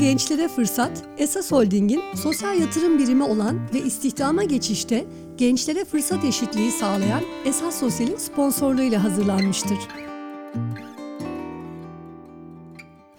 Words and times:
Gençlere 0.00 0.48
Fırsat, 0.48 1.04
Esas 1.18 1.52
Holding'in 1.52 2.02
sosyal 2.14 2.60
yatırım 2.60 2.98
birimi 2.98 3.22
olan 3.22 3.60
ve 3.74 3.78
istihdama 3.78 4.44
geçişte 4.44 5.06
gençlere 5.36 5.84
fırsat 5.84 6.24
eşitliği 6.24 6.70
sağlayan 6.70 7.20
Esas 7.44 7.80
Sosyal'in 7.80 8.16
sponsorluğuyla 8.16 9.04
hazırlanmıştır. 9.04 9.78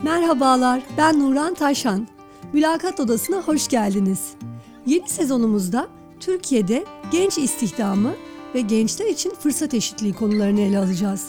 Merhabalar, 0.04 0.82
ben 0.97 1.20
Nuran 1.20 1.54
Taşan. 1.54 2.07
Mülakat 2.54 3.00
Odası'na 3.00 3.41
hoş 3.41 3.68
geldiniz. 3.68 4.34
Yeni 4.86 5.09
sezonumuzda 5.09 5.88
Türkiye'de 6.20 6.86
genç 7.11 7.38
istihdamı 7.38 8.11
ve 8.55 8.61
gençler 8.61 9.05
için 9.05 9.34
fırsat 9.39 9.73
eşitliği 9.73 10.13
konularını 10.13 10.61
ele 10.61 10.79
alacağız. 10.79 11.28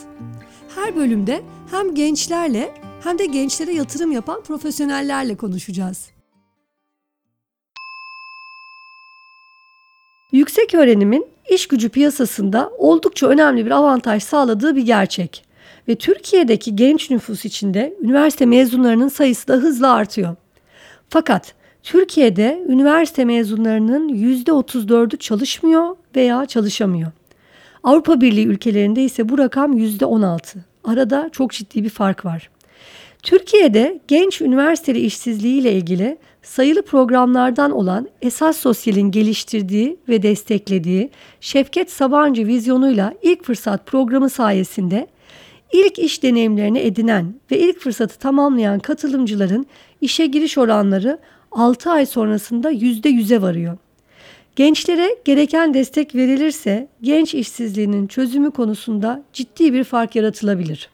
Her 0.75 0.95
bölümde 0.95 1.41
hem 1.71 1.95
gençlerle 1.95 2.82
hem 3.03 3.19
de 3.19 3.25
gençlere 3.25 3.73
yatırım 3.73 4.11
yapan 4.11 4.41
profesyonellerle 4.43 5.35
konuşacağız. 5.35 6.09
Yüksek 10.31 10.73
öğrenimin 10.75 11.27
iş 11.49 11.67
gücü 11.67 11.89
piyasasında 11.89 12.71
oldukça 12.77 13.27
önemli 13.27 13.65
bir 13.65 13.71
avantaj 13.71 14.23
sağladığı 14.23 14.75
bir 14.75 14.85
gerçek 14.85 15.45
ve 15.87 15.95
Türkiye'deki 15.95 16.75
genç 16.75 17.09
nüfus 17.09 17.45
içinde 17.45 17.97
üniversite 18.01 18.45
mezunlarının 18.45 19.07
sayısı 19.07 19.47
da 19.47 19.53
hızla 19.53 19.93
artıyor. 19.93 20.35
Fakat 21.09 21.53
Türkiye'de 21.83 22.65
üniversite 22.67 23.25
mezunlarının 23.25 24.09
%34'ü 24.09 25.17
çalışmıyor 25.17 25.95
veya 26.15 26.45
çalışamıyor. 26.45 27.11
Avrupa 27.83 28.21
Birliği 28.21 28.47
ülkelerinde 28.47 29.03
ise 29.03 29.29
bu 29.29 29.37
rakam 29.37 29.77
%16. 29.77 30.57
Arada 30.83 31.29
çok 31.31 31.51
ciddi 31.51 31.83
bir 31.83 31.89
fark 31.89 32.25
var. 32.25 32.52
Türkiye'de 33.23 33.99
genç 34.07 34.41
üniversiteli 34.41 34.99
işsizliği 34.99 35.61
ile 35.61 35.73
ilgili 35.73 36.17
sayılı 36.41 36.81
programlardan 36.81 37.71
olan 37.71 38.09
Esas 38.21 38.57
Sosyal'in 38.57 39.11
geliştirdiği 39.11 39.97
ve 40.09 40.23
desteklediği 40.23 41.09
Şevket 41.41 41.91
Sabancı 41.91 42.47
vizyonuyla 42.47 43.13
ilk 43.21 43.43
fırsat 43.43 43.85
programı 43.85 44.29
sayesinde 44.29 45.07
ilk 45.73 45.99
iş 45.99 46.23
deneyimlerini 46.23 46.79
edinen 46.79 47.35
ve 47.51 47.59
ilk 47.59 47.79
fırsatı 47.79 48.19
tamamlayan 48.19 48.79
katılımcıların 48.79 49.65
işe 50.01 50.25
giriş 50.25 50.57
oranları 50.57 51.19
6 51.51 51.91
ay 51.91 52.05
sonrasında 52.05 52.71
%100'e 52.71 53.41
varıyor. 53.41 53.77
Gençlere 54.55 55.15
gereken 55.25 55.73
destek 55.73 56.15
verilirse 56.15 56.87
genç 57.01 57.33
işsizliğinin 57.33 58.07
çözümü 58.07 58.51
konusunda 58.51 59.23
ciddi 59.33 59.73
bir 59.73 59.83
fark 59.83 60.15
yaratılabilir. 60.15 60.92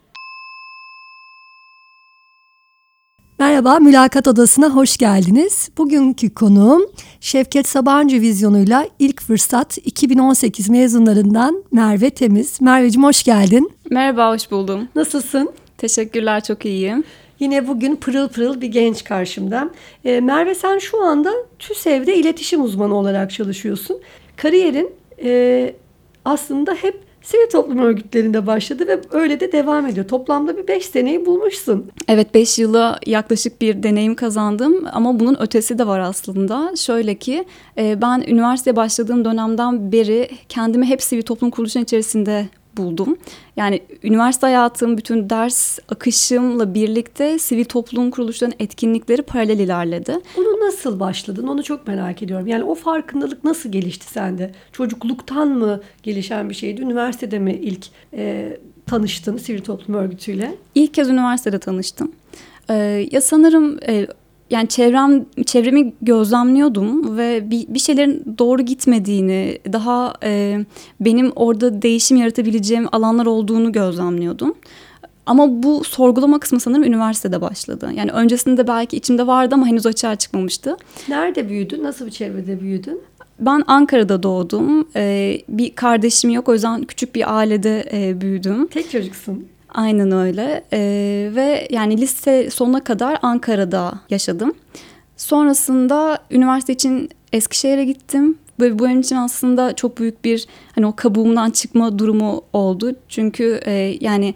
Merhaba, 3.40 3.78
Mülakat 3.78 4.28
Odası'na 4.28 4.70
hoş 4.70 4.96
geldiniz. 4.96 5.70
Bugünkü 5.78 6.34
konuğum 6.34 6.82
Şevket 7.20 7.68
Sabancı 7.68 8.20
vizyonuyla 8.20 8.86
ilk 8.98 9.22
fırsat 9.22 9.78
2018 9.78 10.68
mezunlarından 10.70 11.64
Merve 11.72 12.10
Temiz. 12.10 12.60
Merveciğim 12.60 13.04
hoş 13.04 13.22
geldin. 13.22 13.72
Merhaba, 13.90 14.32
hoş 14.34 14.50
buldum. 14.50 14.88
Nasılsın? 14.94 15.52
Teşekkürler, 15.78 16.44
çok 16.44 16.64
iyiyim. 16.64 17.04
Yine 17.38 17.68
bugün 17.68 17.96
pırıl 17.96 18.28
pırıl 18.28 18.60
bir 18.60 18.68
genç 18.68 19.04
karşımda. 19.04 19.70
E, 20.04 20.20
Merve 20.20 20.54
sen 20.54 20.78
şu 20.78 21.02
anda 21.02 21.32
TÜSEV'de 21.58 22.16
iletişim 22.16 22.62
uzmanı 22.62 22.94
olarak 22.94 23.30
çalışıyorsun. 23.30 24.00
Kariyerin 24.36 24.90
e, 25.24 25.72
aslında 26.24 26.74
hep 26.74 27.09
sivil 27.22 27.50
toplum 27.50 27.78
örgütlerinde 27.78 28.46
başladı 28.46 28.86
ve 28.86 29.00
öyle 29.10 29.40
de 29.40 29.52
devam 29.52 29.86
ediyor. 29.86 30.08
Toplamda 30.08 30.56
bir 30.56 30.68
5 30.68 30.86
seneyi 30.86 31.26
bulmuşsun. 31.26 31.90
Evet 32.08 32.34
5 32.34 32.58
yıla 32.58 32.98
yaklaşık 33.06 33.60
bir 33.60 33.82
deneyim 33.82 34.14
kazandım 34.14 34.86
ama 34.92 35.20
bunun 35.20 35.42
ötesi 35.42 35.78
de 35.78 35.86
var 35.86 36.00
aslında. 36.00 36.76
Şöyle 36.76 37.14
ki 37.14 37.44
e, 37.78 38.02
ben 38.02 38.24
üniversiteye 38.28 38.76
başladığım 38.76 39.24
dönemden 39.24 39.92
beri 39.92 40.28
kendimi 40.48 40.86
hep 40.86 41.02
sivil 41.02 41.22
toplum 41.22 41.50
kuruluşunun 41.50 41.84
içerisinde 41.84 42.48
buldum. 42.80 43.16
Yani 43.56 43.82
üniversite 44.02 44.46
hayatım, 44.46 44.98
bütün 44.98 45.30
ders 45.30 45.78
akışımla 45.88 46.74
birlikte 46.74 47.38
sivil 47.38 47.64
toplum 47.64 48.10
kuruluşlarının 48.10 48.56
etkinlikleri 48.58 49.22
paralel 49.22 49.58
ilerledi. 49.58 50.18
Bunu 50.36 50.66
nasıl 50.66 51.00
başladın? 51.00 51.46
Onu 51.46 51.62
çok 51.62 51.86
merak 51.86 52.22
ediyorum. 52.22 52.46
Yani 52.46 52.64
o 52.64 52.74
farkındalık 52.74 53.44
nasıl 53.44 53.72
gelişti 53.72 54.06
sende? 54.06 54.52
Çocukluktan 54.72 55.48
mı 55.48 55.80
gelişen 56.02 56.50
bir 56.50 56.54
şeydi? 56.54 56.80
Üniversitede 56.82 57.38
mi 57.38 57.52
ilk 57.52 57.86
e, 58.14 58.56
tanıştın 58.86 59.36
sivil 59.36 59.60
toplum 59.60 59.96
örgütüyle? 59.96 60.54
İlk 60.74 60.94
kez 60.94 61.08
üniversitede 61.08 61.58
tanıştım. 61.58 62.12
Ee, 62.70 63.08
ya 63.12 63.20
sanırım 63.20 63.78
e, 63.88 64.06
yani 64.50 64.68
çevrem 64.68 65.24
çevremi 65.46 65.92
gözlemliyordum 66.02 67.16
ve 67.16 67.50
bir, 67.50 67.68
bir 67.68 67.78
şeylerin 67.78 68.36
doğru 68.38 68.62
gitmediğini, 68.62 69.58
daha 69.72 70.14
e, 70.24 70.58
benim 71.00 71.32
orada 71.36 71.82
değişim 71.82 72.16
yaratabileceğim 72.16 72.86
alanlar 72.92 73.26
olduğunu 73.26 73.72
gözlemliyordum. 73.72 74.54
Ama 75.26 75.62
bu 75.62 75.84
sorgulama 75.84 76.38
kısmı 76.38 76.60
sanırım 76.60 76.84
üniversitede 76.84 77.40
başladı. 77.40 77.90
Yani 77.94 78.10
öncesinde 78.10 78.68
belki 78.68 78.96
içimde 78.96 79.26
vardı 79.26 79.54
ama 79.54 79.66
henüz 79.66 79.86
açığa 79.86 80.16
çıkmamıştı. 80.16 80.76
Nerede 81.08 81.48
büyüdün? 81.48 81.82
Nasıl 81.82 82.06
bir 82.06 82.10
çevrede 82.10 82.60
büyüdün? 82.60 83.00
Ben 83.40 83.62
Ankara'da 83.66 84.22
doğdum. 84.22 84.88
Ee, 84.96 85.40
bir 85.48 85.74
kardeşim 85.74 86.30
yok 86.30 86.48
o 86.48 86.52
yüzden 86.52 86.82
küçük 86.84 87.14
bir 87.14 87.36
ailede 87.36 87.88
e, 87.92 88.20
büyüdüm. 88.20 88.66
Tek 88.66 88.90
çocuksun. 88.90 89.46
Aynen 89.74 90.12
öyle 90.12 90.64
ee, 90.72 91.30
ve 91.34 91.68
yani 91.70 92.00
lise 92.00 92.50
sonuna 92.50 92.84
kadar 92.84 93.18
Ankara'da 93.22 93.92
yaşadım. 94.10 94.52
Sonrasında 95.16 96.18
üniversite 96.30 96.72
için 96.72 97.10
Eskişehir'e 97.32 97.84
gittim 97.84 98.38
ve 98.60 98.78
bu 98.78 98.84
benim 98.84 99.00
için 99.00 99.16
aslında 99.16 99.76
çok 99.76 99.98
büyük 99.98 100.24
bir 100.24 100.46
hani 100.74 100.86
o 100.86 100.96
kabuğumdan 100.96 101.50
çıkma 101.50 101.98
durumu 101.98 102.42
oldu. 102.52 102.92
Çünkü 103.08 103.60
e, 103.66 103.72
yani 104.00 104.34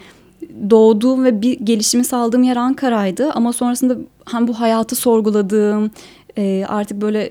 doğduğum 0.71 1.25
ve 1.25 1.43
bir 1.43 1.61
gelişimi 1.61 2.05
sağladığım 2.05 2.43
yer 2.43 2.57
Ankara'ydı 2.57 3.31
ama 3.31 3.53
sonrasında 3.53 3.97
hem 4.31 4.49
bu 4.49 4.61
hayatı 4.61 4.97
sorguladığım 4.97 5.91
e, 6.39 6.65
artık 6.69 7.01
böyle 7.01 7.31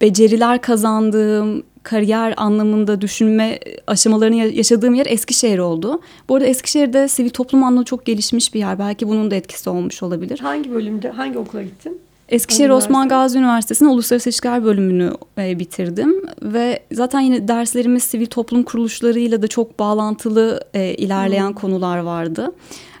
beceriler 0.00 0.60
kazandığım 0.60 1.62
kariyer 1.82 2.34
anlamında 2.36 3.00
düşünme 3.00 3.58
aşamalarını 3.86 4.36
yaşadığım 4.36 4.94
yer 4.94 5.06
Eskişehir 5.06 5.58
oldu. 5.58 6.00
Bu 6.28 6.34
arada 6.34 6.46
Eskişehir'de 6.46 7.08
sivil 7.08 7.30
toplum 7.30 7.64
anlamı 7.64 7.84
çok 7.84 8.06
gelişmiş 8.06 8.54
bir 8.54 8.58
yer. 8.58 8.78
Belki 8.78 9.08
bunun 9.08 9.30
da 9.30 9.34
etkisi 9.34 9.70
olmuş 9.70 10.02
olabilir. 10.02 10.38
Hangi 10.38 10.70
bölümde, 10.70 11.10
hangi 11.10 11.38
okula 11.38 11.62
gittin? 11.62 12.00
Eskişehir 12.28 12.70
Osman 12.70 13.08
Gazi 13.08 13.38
Üniversitesi'nin 13.38 13.88
Uluslararası 13.88 14.28
İlişkiler 14.28 14.64
bölümünü 14.64 15.12
e, 15.38 15.58
bitirdim 15.58 16.24
ve 16.42 16.82
zaten 16.92 17.20
yine 17.20 17.48
derslerimiz 17.48 18.02
sivil 18.02 18.26
toplum 18.26 18.62
kuruluşlarıyla 18.62 19.42
da 19.42 19.48
çok 19.48 19.78
bağlantılı 19.78 20.60
e, 20.74 20.94
ilerleyen 20.94 21.48
hmm. 21.48 21.54
konular 21.54 21.98
vardı. 21.98 22.52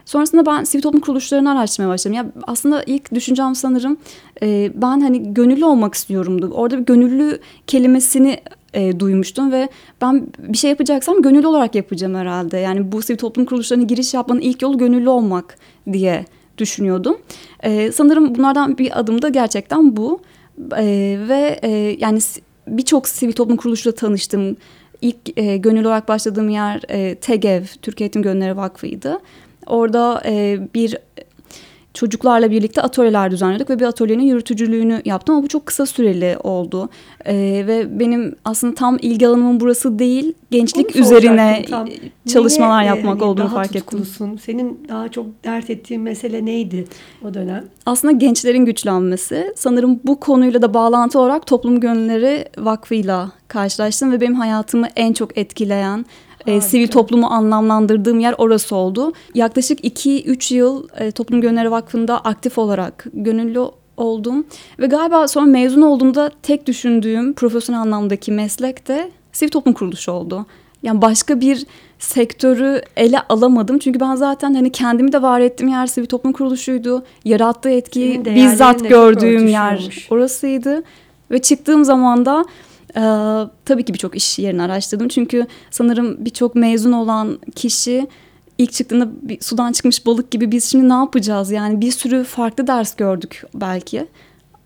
Sonrasında 0.04 0.46
ben 0.46 0.64
sivil 0.64 0.82
toplum 0.82 1.00
kuruluşlarını 1.00 1.50
araştırmaya 1.50 1.92
başladım. 1.92 2.16
Ya 2.16 2.26
aslında 2.42 2.82
ilk 2.82 3.14
düşüncem 3.14 3.54
sanırım 3.54 3.96
e, 4.42 4.72
ben 4.74 5.00
hani 5.00 5.34
gönüllü 5.34 5.64
olmak 5.64 5.94
istiyorumdu. 5.94 6.50
Orada 6.54 6.78
bir 6.78 6.84
gönüllü 6.84 7.38
kelimesini 7.66 8.40
e, 8.74 9.00
duymuştum 9.00 9.52
ve 9.52 9.68
ben 10.00 10.26
bir 10.38 10.58
şey 10.58 10.70
yapacaksam 10.70 11.22
gönüllü 11.22 11.46
olarak 11.46 11.74
yapacağım 11.74 12.14
herhalde. 12.14 12.58
Yani 12.58 12.92
bu 12.92 13.02
sivil 13.02 13.18
toplum 13.18 13.44
kuruluşlarına 13.44 13.84
giriş 13.84 14.14
yapmanın 14.14 14.40
ilk 14.40 14.62
yolu 14.62 14.78
gönüllü 14.78 15.08
olmak 15.08 15.56
diye 15.92 16.24
düşünüyordum. 16.58 17.18
E, 17.62 17.92
sanırım 17.92 18.34
bunlardan 18.34 18.78
bir 18.78 19.00
adım 19.00 19.22
da 19.22 19.28
gerçekten 19.28 19.96
bu. 19.96 20.20
E, 20.76 21.18
ve 21.28 21.58
e, 21.62 21.96
yani 22.00 22.20
birçok 22.66 23.08
sivil 23.08 23.32
toplum 23.32 23.56
kuruluşuyla 23.56 23.96
tanıştım. 23.96 24.56
İlk 25.02 25.38
e, 25.38 25.56
gönüllü 25.56 25.86
olarak 25.86 26.08
başladığım 26.08 26.48
yer 26.48 26.82
e, 26.88 27.14
TEGEV, 27.14 27.62
Türkiye 27.82 28.04
Eğitim 28.04 28.22
Gönülleri 28.22 28.56
Vakfı'ydı. 28.56 29.18
Orada 29.66 30.22
e, 30.26 30.60
bir 30.74 30.96
çocuklarla 31.94 32.50
birlikte 32.50 32.82
atölyeler 32.82 33.30
düzenledik 33.30 33.70
ve 33.70 33.78
bir 33.78 33.84
atölyenin 33.84 34.22
yürütücülüğünü 34.22 35.02
yaptım 35.04 35.34
ama 35.34 35.44
bu 35.44 35.48
çok 35.48 35.66
kısa 35.66 35.86
süreli 35.86 36.36
oldu. 36.42 36.88
Ee, 37.26 37.64
ve 37.66 38.00
benim 38.00 38.34
aslında 38.44 38.74
tam 38.74 38.98
ilgi 39.02 39.28
alanımın 39.28 39.60
burası 39.60 39.98
değil, 39.98 40.32
gençlik 40.50 40.96
üzerine 40.96 41.64
tam. 41.70 41.88
çalışmalar 42.32 42.82
Neye, 42.82 42.86
yapmak 42.86 43.22
olduğunu 43.22 43.48
fark 43.48 43.72
tutkulusun? 43.72 44.26
ettim. 44.26 44.38
Senin 44.38 44.80
daha 44.88 45.08
çok 45.08 45.26
dert 45.44 45.70
ettiğin 45.70 46.02
mesele 46.02 46.44
neydi 46.44 46.84
o 47.24 47.34
dönem? 47.34 47.64
Aslında 47.86 48.12
gençlerin 48.12 48.64
güçlenmesi. 48.64 49.52
Sanırım 49.56 50.00
bu 50.04 50.20
konuyla 50.20 50.62
da 50.62 50.74
bağlantı 50.74 51.18
olarak 51.18 51.46
Toplum 51.46 51.80
Gönülleri 51.80 52.44
Vakfı'yla 52.58 53.32
karşılaştım 53.48 54.12
ve 54.12 54.20
benim 54.20 54.34
hayatımı 54.34 54.88
en 54.96 55.12
çok 55.12 55.38
etkileyen 55.38 56.04
e, 56.46 56.60
sivil 56.60 56.88
toplumu 56.88 57.26
anlamlandırdığım 57.26 58.20
yer 58.20 58.34
orası 58.38 58.76
oldu. 58.76 59.12
Yaklaşık 59.34 59.84
2-3 59.84 60.54
yıl 60.54 60.88
e, 60.98 61.10
Toplum 61.10 61.40
Gönülleri 61.40 61.70
Vakfı'nda 61.70 62.18
aktif 62.18 62.58
olarak 62.58 63.06
gönüllü 63.14 63.60
oldum. 63.96 64.46
Ve 64.78 64.86
galiba 64.86 65.28
sonra 65.28 65.46
mezun 65.46 65.82
olduğumda 65.82 66.30
tek 66.42 66.66
düşündüğüm 66.66 67.32
profesyonel 67.32 67.80
anlamdaki 67.80 68.32
meslek 68.32 68.88
de 68.88 69.10
sivil 69.32 69.50
toplum 69.50 69.74
kuruluşu 69.74 70.12
oldu. 70.12 70.46
Yani 70.82 71.02
başka 71.02 71.40
bir 71.40 71.66
sektörü 71.98 72.82
ele 72.96 73.20
alamadım. 73.28 73.78
Çünkü 73.78 74.00
ben 74.00 74.14
zaten 74.14 74.54
hani 74.54 74.72
kendimi 74.72 75.12
de 75.12 75.22
var 75.22 75.40
ettiğim 75.40 75.70
yer 75.70 75.86
sivil 75.86 76.06
toplum 76.06 76.32
kuruluşuydu. 76.32 77.04
Yarattığı 77.24 77.70
etkiyi 77.70 78.24
bizzat 78.24 78.88
gördüğüm 78.88 79.46
yer 79.46 80.06
orasıydı. 80.10 80.82
Ve 81.30 81.42
çıktığım 81.42 81.84
zaman 81.84 82.26
da 82.26 82.44
e, 82.96 83.02
tabii 83.64 83.84
ki 83.84 83.94
birçok 83.94 84.16
iş 84.16 84.38
yerini 84.38 84.62
araştırdım. 84.62 85.08
Çünkü 85.08 85.46
sanırım 85.70 86.24
birçok 86.24 86.54
mezun 86.54 86.92
olan 86.92 87.38
kişi 87.54 88.06
ilk 88.58 88.72
çıktığında 88.72 89.08
bir 89.22 89.40
sudan 89.40 89.72
çıkmış 89.72 90.06
balık 90.06 90.30
gibi 90.30 90.52
biz 90.52 90.64
şimdi 90.64 90.88
ne 90.88 90.92
yapacağız? 90.92 91.50
Yani 91.50 91.80
bir 91.80 91.90
sürü 91.92 92.24
farklı 92.24 92.66
ders 92.66 92.96
gördük 92.96 93.44
belki. 93.54 94.06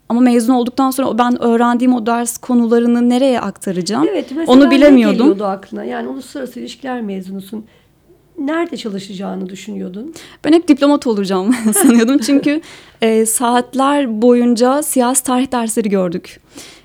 Ama 0.09 0.21
mezun 0.21 0.55
olduktan 0.55 0.91
sonra 0.91 1.19
ben 1.19 1.43
öğrendiğim 1.43 1.95
o 1.95 2.07
ders 2.07 2.39
konularını 2.39 3.09
nereye 3.11 3.41
aktaracağım? 3.41 4.07
Evet 4.11 4.33
Onu 4.47 4.65
ne 4.67 4.71
bilemiyordum. 4.71 5.19
geliyordu 5.19 5.45
aklına? 5.45 5.85
Yani 5.85 6.09
uluslararası 6.09 6.61
ilişkiler 6.61 7.01
mezunusun. 7.01 7.65
Nerede 8.39 8.77
çalışacağını 8.77 9.49
düşünüyordun? 9.49 10.15
Ben 10.45 10.53
hep 10.53 10.69
diplomat 10.69 11.07
olacağım 11.07 11.55
sanıyordum. 11.75 12.19
Çünkü 12.19 12.61
e, 13.03 13.27
saatler 13.27 14.23
boyunca 14.23 14.83
siyasi 14.83 15.25
tarih 15.25 15.53
dersleri 15.53 15.89
gördük. 15.89 16.41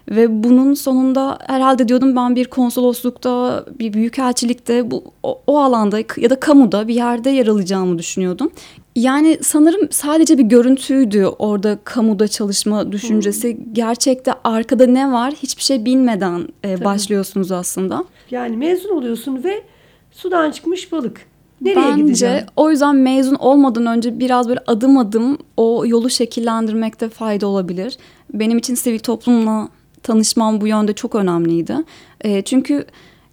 Ve 0.10 0.44
bunun 0.44 0.74
sonunda 0.74 1.38
herhalde 1.48 1.88
diyordum 1.88 2.16
ben 2.16 2.36
bir 2.36 2.46
konsoloslukta, 2.46 3.66
bir 3.80 3.94
büyükelçilikte, 3.94 4.92
bu, 4.92 5.04
o, 5.24 5.42
o 5.48 5.60
alanda 5.60 6.00
ya 6.18 6.30
da 6.30 6.40
kamuda 6.40 6.88
bir 6.88 6.94
yerde 6.94 7.30
yer 7.30 7.48
alacağımı 7.48 7.98
düşünüyordum. 7.98 8.52
Yani 8.96 9.38
sanırım 9.42 9.88
sadece 9.92 10.38
bir 10.38 10.44
görüntüydü 10.44 11.26
orada 11.26 11.80
kamuda 11.84 12.28
çalışma 12.28 12.92
düşüncesi. 12.92 13.58
Gerçekte 13.74 14.34
arkada 14.44 14.86
ne 14.86 15.12
var 15.12 15.34
hiçbir 15.34 15.64
şey 15.64 15.86
bilmeden 15.86 16.48
e, 16.66 16.86
başlıyorsunuz 16.86 17.52
aslında. 17.52 18.04
Yani 18.32 18.58
mezun 18.58 18.90
oluyorsun 18.90 19.44
ve 19.44 19.64
sudan 20.12 20.52
çıkmış 20.52 20.92
balık. 20.92 21.22
Nereye 21.62 21.76
Bence 21.76 22.02
gideceksin? 22.02 22.48
o 22.56 22.72
yüzden 22.72 22.96
mezun 22.96 23.36
olmadan 23.36 23.86
önce 23.86 24.20
biraz 24.20 24.50
böyle 24.50 24.60
adım 24.68 24.98
adım 24.98 25.38
o 25.58 25.84
yolu 25.86 26.10
şekillendirmekte 26.10 27.10
fayda 27.10 27.48
olabilir. 27.48 27.98
Benim 28.34 28.58
için 28.58 28.76
sivil 28.76 29.00
toplumla 29.00 29.70
tanışmam 30.10 30.62
bu 30.62 30.68
yönde 30.68 30.94
çok 30.94 31.16
önemliydi. 31.16 31.76
E, 32.22 32.42
çünkü 32.42 32.86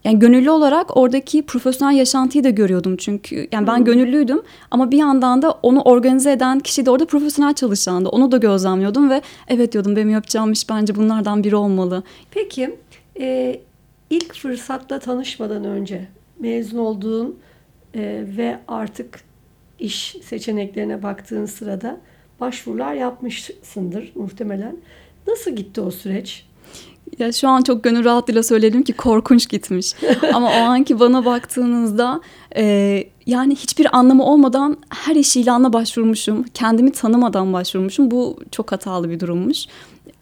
yani 0.05 0.19
gönüllü 0.19 0.51
olarak 0.51 0.97
oradaki 0.97 1.47
profesyonel 1.47 1.97
yaşantıyı 1.97 2.45
da 2.45 2.51
görüyordum 2.51 2.97
çünkü. 2.97 3.49
Yani 3.53 3.67
ben 3.67 3.85
gönüllüydüm 3.85 4.43
ama 4.71 4.91
bir 4.91 4.99
yandan 4.99 5.43
da 5.43 5.51
onu 5.51 5.83
organize 5.83 6.33
eden 6.33 6.61
kişi 6.61 6.87
de 6.87 6.91
orada 6.91 7.07
profesyonel 7.07 7.55
çalışandı. 7.55 8.09
Onu 8.09 8.33
da 8.33 8.37
gözlemliyordum 8.37 9.11
ve 9.11 9.23
evet 9.49 9.73
diyordum 9.73 9.97
benim 9.97 10.11
yapacağım 10.11 10.53
iş 10.53 10.69
bence 10.69 10.95
bunlardan 10.95 11.45
biri 11.45 11.57
olmalı. 11.57 12.03
Peki 12.31 12.77
e, 13.21 13.61
ilk 14.11 14.35
fırsatta 14.35 14.99
tanışmadan 14.99 15.65
önce 15.65 16.09
mezun 16.39 16.79
olduğun 16.79 17.39
e, 17.95 18.25
ve 18.37 18.59
artık 18.69 19.21
iş 19.79 20.17
seçeneklerine 20.23 21.03
baktığın 21.03 21.47
sırada 21.47 22.01
başvurular 22.41 22.95
yapmışsındır 22.95 24.13
muhtemelen. 24.15 24.77
Nasıl 25.27 25.51
gitti 25.51 25.81
o 25.81 25.91
süreç? 25.91 26.47
Ya 27.19 27.33
şu 27.33 27.49
an 27.49 27.63
çok 27.63 27.85
gönül 27.85 28.05
rahatlığıyla 28.05 28.43
söyleyelim 28.43 28.83
ki 28.83 28.93
korkunç 28.93 29.49
gitmiş. 29.49 29.95
Ama 30.35 30.49
o 30.49 30.53
anki 30.53 31.01
bana 31.01 31.25
baktığınızda 31.25 32.21
e, 32.57 33.05
yani 33.27 33.57
hiçbir 33.57 33.99
anlamı 33.99 34.25
olmadan 34.25 34.77
her 34.91 35.17
iş 35.17 35.37
ilanına 35.37 35.73
başvurmuşum. 35.73 36.45
Kendimi 36.55 36.93
tanımadan 36.93 37.53
başvurmuşum. 37.53 38.11
Bu 38.11 38.39
çok 38.51 38.73
hatalı 38.73 39.11
bir 39.11 39.21
durummuş. 39.21 39.67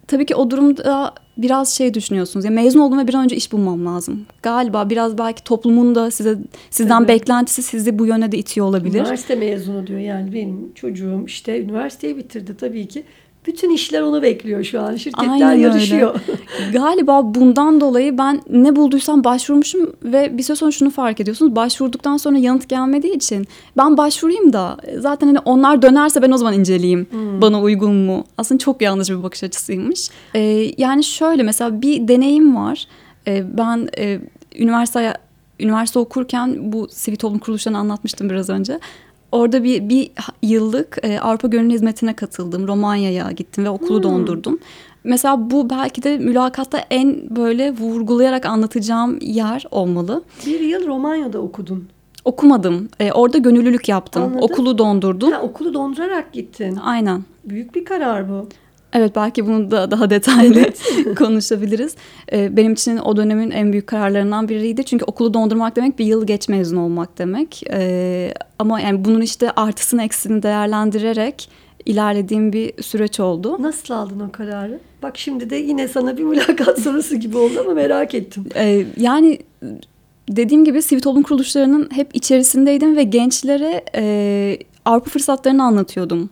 Tabii 0.07 0.25
ki 0.25 0.35
o 0.35 0.51
durumda 0.51 1.13
biraz 1.37 1.69
şey 1.69 1.93
düşünüyorsunuz. 1.93 2.45
Ya 2.45 2.51
mezun 2.51 2.79
oldum 2.79 2.99
ve 2.99 3.07
bir 3.07 3.13
an 3.13 3.23
önce 3.23 3.35
iş 3.35 3.51
bulmam 3.51 3.85
lazım. 3.85 4.25
Galiba 4.43 4.89
biraz 4.89 5.17
belki 5.17 5.43
toplumun 5.43 5.95
da 5.95 6.11
size 6.11 6.37
sizden 6.69 6.99
Tabii. 6.99 7.07
beklentisi 7.07 7.63
sizi 7.63 7.99
bu 7.99 8.05
yöne 8.05 8.31
de 8.31 8.37
itiyor 8.37 8.67
olabilir. 8.67 8.99
Üniversite 8.99 9.35
mezunu 9.35 9.87
diyor 9.87 9.99
yani 9.99 10.33
benim 10.33 10.73
çocuğum 10.73 11.23
işte 11.25 11.61
üniversiteyi 11.61 12.17
bitirdi 12.17 12.57
tabii 12.57 12.87
ki. 12.87 13.03
Bütün 13.47 13.69
işler 13.69 14.01
onu 14.01 14.21
bekliyor 14.21 14.63
şu 14.63 14.81
an. 14.81 14.95
Şirketler 14.95 15.29
Aynen 15.29 15.49
öyle. 15.51 15.61
yarışıyor. 15.61 16.15
Galiba 16.73 17.35
bundan 17.35 17.81
dolayı 17.81 18.17
ben 18.17 18.41
ne 18.49 18.75
bulduysam 18.75 19.23
başvurmuşum 19.23 19.93
ve 20.03 20.37
bir 20.37 20.43
süre 20.43 20.55
sonra 20.55 20.71
şunu 20.71 20.89
fark 20.89 21.19
ediyorsunuz. 21.19 21.55
Başvurduktan 21.55 22.17
sonra 22.17 22.37
yanıt 22.37 22.69
gelmediği 22.69 23.13
için 23.13 23.47
ben 23.77 23.97
başvurayım 23.97 24.53
da 24.53 24.77
zaten 24.97 25.27
hani 25.27 25.39
onlar 25.39 25.81
dönerse 25.81 26.21
ben 26.21 26.31
o 26.31 26.37
zaman 26.37 26.53
inceleyeyim. 26.53 27.07
Bana 27.41 27.61
uygun 27.61 27.95
mu? 27.95 28.23
Aslında 28.37 28.59
çok 28.59 28.81
yanlış 28.81 29.09
bir 29.09 29.23
bakış 29.23 29.43
açısıymış. 29.43 30.09
Ee, 30.35 30.71
yani 30.77 31.03
şöyle 31.03 31.43
mesela 31.43 31.81
bir 31.81 32.07
deneyim 32.07 32.55
var. 32.55 32.87
Ee, 33.27 33.57
ben 33.57 33.89
e, 33.97 34.19
üniversite 34.59 35.13
üniversite 35.59 35.99
okurken 35.99 36.73
bu 36.73 36.87
sivil 36.91 37.17
toplum 37.17 37.39
kuruluşlarını 37.39 37.77
anlatmıştım 37.77 38.29
biraz 38.29 38.49
önce. 38.49 38.79
Orada 39.35 39.63
bir, 39.63 39.89
bir 39.89 40.11
yıllık 40.41 40.97
e, 41.03 41.19
Avrupa 41.19 41.47
Gönüllü 41.47 41.73
Hizmeti'ne 41.73 42.13
katıldım. 42.13 42.67
Romanya'ya 42.67 43.31
gittim 43.31 43.65
ve 43.65 43.69
okulu 43.69 44.03
dondurdum. 44.03 44.59
Mesela 45.03 45.51
bu 45.51 45.69
belki 45.69 46.03
de 46.03 46.17
mülakatta 46.17 46.77
en 46.89 47.35
böyle 47.35 47.71
vurgulayarak 47.71 48.45
anlatacağım 48.45 49.17
yer 49.21 49.65
olmalı. 49.71 50.23
Bir 50.45 50.59
yıl 50.59 50.87
Romanya'da 50.87 51.39
okudun. 51.39 51.87
Okumadım. 52.25 52.89
E, 52.99 53.11
orada 53.11 53.37
gönüllülük 53.37 53.89
yaptım. 53.89 54.23
Anladım. 54.23 54.41
Okulu 54.41 54.77
dondurdum. 54.77 55.31
Ha, 55.31 55.41
okulu 55.41 55.73
dondurarak 55.73 56.33
gittin. 56.33 56.75
Aynen. 56.75 57.23
Büyük 57.45 57.75
bir 57.75 57.85
karar 57.85 58.29
bu. 58.29 58.47
Evet 58.95 59.15
belki 59.15 59.47
bunu 59.47 59.71
da 59.71 59.91
daha 59.91 60.09
detaylı 60.09 60.65
konuşabiliriz. 61.17 61.95
Ee, 62.31 62.57
benim 62.57 62.73
için 62.73 62.97
o 62.97 63.17
dönemin 63.17 63.51
en 63.51 63.71
büyük 63.71 63.87
kararlarından 63.87 64.49
biriydi. 64.49 64.83
Çünkü 64.83 65.05
okulu 65.05 65.33
dondurmak 65.33 65.75
demek 65.75 65.99
bir 65.99 66.05
yıl 66.05 66.27
geç 66.27 66.49
mezun 66.49 66.77
olmak 66.77 67.17
demek. 67.17 67.63
Ee, 67.71 68.33
ama 68.59 68.79
yani 68.79 69.05
bunun 69.05 69.21
işte 69.21 69.51
artısını 69.51 70.03
eksisini 70.03 70.43
değerlendirerek 70.43 71.49
ilerlediğim 71.85 72.53
bir 72.53 72.83
süreç 72.83 73.19
oldu. 73.19 73.57
Nasıl 73.59 73.93
aldın 73.93 74.19
o 74.19 74.31
kararı? 74.31 74.79
Bak 75.03 75.17
şimdi 75.17 75.49
de 75.49 75.55
yine 75.55 75.87
sana 75.87 76.17
bir 76.17 76.23
mülakat 76.23 76.79
sorusu 76.79 77.15
gibi 77.15 77.37
oldu 77.37 77.59
ama 77.59 77.73
merak 77.73 78.13
ettim. 78.13 78.45
Ee, 78.55 78.85
yani 78.97 79.39
dediğim 80.29 80.65
gibi 80.65 80.81
sivil 80.81 81.01
toplum 81.01 81.23
kuruluşlarının 81.23 81.89
hep 81.91 82.15
içerisindeydim 82.15 82.95
ve 82.95 83.03
gençlere 83.03 83.85
e, 83.95 84.57
Avrupa 84.85 85.09
fırsatlarını 85.09 85.63
anlatıyordum. 85.63 86.29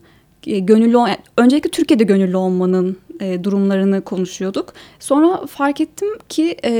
E, 0.48 0.60
gönüllü 0.60 0.98
öncelikle 1.38 1.70
Türkiye'de 1.70 2.04
gönüllü 2.04 2.38
olmanın 2.38 2.98
e, 3.20 3.44
durumlarını 3.44 4.02
konuşuyorduk. 4.02 4.74
Sonra 5.00 5.46
fark 5.46 5.82
ettim 5.82 6.10
ki 6.30 6.56
e, 6.66 6.74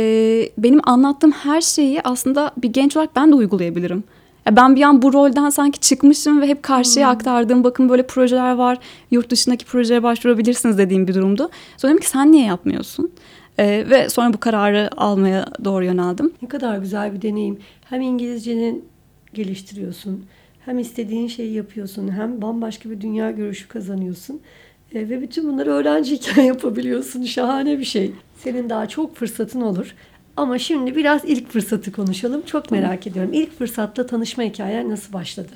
benim 0.58 0.80
anlattığım 0.84 1.32
her 1.32 1.62
şeyi 1.62 2.02
aslında 2.02 2.52
bir 2.58 2.74
genç 2.74 2.98
olarak 2.98 3.16
ben 3.16 3.32
de 3.32 3.36
uygulayabilirim. 3.36 4.04
Ya 4.46 4.56
ben 4.56 4.76
bir 4.76 4.82
an 4.82 5.02
bu 5.02 5.14
rolden 5.14 5.50
sanki 5.50 5.80
çıkmışım 5.80 6.42
ve 6.42 6.48
hep 6.48 6.64
karşıya 6.64 7.10
aktardığım 7.10 7.64
bakın 7.64 7.90
böyle 7.90 8.08
projeler 8.08 8.56
var. 8.56 8.78
Yurt 9.12 9.30
dışındaki 9.30 9.66
projelere 9.66 10.04
başvurabilirsiniz 10.04 10.78
dediğim 10.78 11.08
bir 11.08 11.14
durumdu. 11.14 11.50
Sonra 11.78 11.92
dedim 11.92 12.02
ki 12.02 12.10
sen 12.10 12.32
niye 12.32 12.46
yapmıyorsun? 12.46 13.12
E, 13.58 13.86
ve 13.90 14.10
sonra 14.10 14.34
bu 14.34 14.38
kararı 14.38 14.90
almaya 14.98 15.46
doğru 15.64 15.86
yöneldim. 15.86 16.32
Ne 16.42 16.48
kadar 16.48 16.78
güzel 16.78 17.14
bir 17.14 17.22
deneyim. 17.22 17.60
Hem 17.90 18.02
İngilizcenin 18.02 18.86
geliştiriyorsun, 19.34 20.26
hem 20.66 20.80
istediğin 20.80 21.28
şeyi 21.28 21.54
yapıyorsun, 21.54 22.12
hem 22.12 22.42
bambaşka 22.42 22.90
bir 22.90 23.02
dünya 23.02 23.32
görüşü 23.32 23.68
kazanıyorsun. 23.68 24.42
E, 24.96 25.10
ve 25.10 25.22
bütün 25.22 25.54
bunları 25.54 25.72
öğrenciyken 25.72 26.44
yapabiliyorsun. 26.54 27.24
Şahane 27.24 27.80
bir 27.80 27.86
şey. 27.86 28.12
Senin 28.38 28.70
daha 28.70 28.88
çok 28.88 29.16
fırsatın 29.16 29.62
olur. 29.62 29.96
Ama 30.38 30.60
şimdi 30.60 30.96
biraz 30.96 31.22
ilk 31.26 31.50
fırsatı 31.50 31.92
konuşalım. 31.92 32.42
Çok 32.46 32.72
merak 32.72 33.08
ediyorum. 33.08 33.34
İlk 33.34 33.58
fırsatta 33.58 34.08
tanışma 34.08 34.44
hikayen 34.44 34.90
nasıl 34.90 35.14
başladı? 35.14 35.52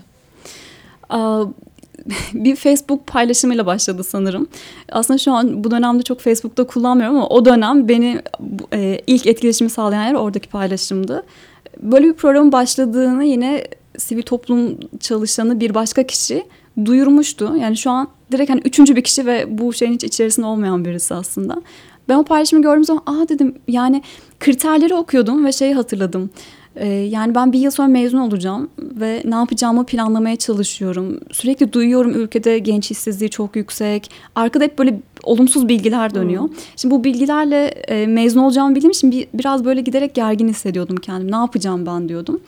Aa, 1.09 1.43
bir 2.33 2.55
Facebook 2.55 3.07
paylaşımıyla 3.07 3.65
başladı 3.65 4.03
sanırım. 4.03 4.47
Aslında 4.91 5.17
şu 5.17 5.31
an 5.31 5.63
bu 5.63 5.71
dönemde 5.71 6.03
çok 6.03 6.19
Facebook'ta 6.19 6.67
kullanmıyorum 6.67 7.15
ama 7.15 7.27
o 7.27 7.45
dönem 7.45 7.87
beni 7.87 8.21
e, 8.73 9.01
ilk 9.07 9.27
etkileşimi 9.27 9.69
sağlayan 9.69 10.03
yer 10.03 10.13
oradaki 10.13 10.49
paylaşımdı. 10.49 11.23
Böyle 11.79 12.07
bir 12.07 12.13
programın 12.13 12.51
başladığını 12.51 13.23
yine 13.23 13.63
sivil 13.97 14.21
toplum 14.21 14.77
çalışanı 14.99 15.59
bir 15.59 15.73
başka 15.73 16.03
kişi 16.03 16.43
duyurmuştu. 16.85 17.55
Yani 17.61 17.77
şu 17.77 17.91
an 17.91 18.07
direkt 18.31 18.49
hani 18.49 18.61
üçüncü 18.65 18.95
bir 18.95 19.03
kişi 19.03 19.25
ve 19.25 19.57
bu 19.57 19.73
şeyin 19.73 19.93
hiç 19.93 20.03
içerisinde 20.03 20.45
olmayan 20.45 20.85
birisi 20.85 21.13
aslında. 21.13 21.61
Ben 22.09 22.17
o 22.17 22.23
paylaşımı 22.23 22.61
gördüğüm 22.61 22.83
zaman 22.83 23.03
aa 23.05 23.29
dedim 23.29 23.55
yani 23.67 24.01
kriterleri 24.39 24.95
okuyordum 24.95 25.45
ve 25.45 25.51
şeyi 25.51 25.73
hatırladım. 25.73 26.29
Ee, 26.79 26.87
yani 26.87 27.35
ben 27.35 27.53
bir 27.53 27.59
yıl 27.59 27.71
sonra 27.71 27.87
mezun 27.87 28.17
olacağım 28.17 28.69
ve 28.79 29.21
ne 29.25 29.35
yapacağımı 29.35 29.85
planlamaya 29.85 30.35
çalışıyorum. 30.35 31.19
Sürekli 31.31 31.73
duyuyorum 31.73 32.11
ülkede 32.11 32.59
genç 32.59 32.91
işsizliği 32.91 33.29
çok 33.29 33.55
yüksek. 33.55 34.11
Arkada 34.35 34.63
hep 34.63 34.79
böyle 34.79 34.99
olumsuz 35.23 35.67
bilgiler 35.67 36.15
dönüyor. 36.15 36.49
Şimdi 36.75 36.95
bu 36.95 37.03
bilgilerle 37.03 37.65
e, 37.65 38.07
mezun 38.07 38.39
olacağımı 38.39 38.75
bildiğim 38.75 38.91
için 38.91 39.11
bir, 39.11 39.27
biraz 39.33 39.65
böyle 39.65 39.81
giderek 39.81 40.15
gergin 40.15 40.47
hissediyordum 40.47 40.95
kendimi. 40.95 41.31
Ne 41.31 41.35
yapacağım 41.35 41.85
ben 41.85 42.09
diyordum. 42.09 42.39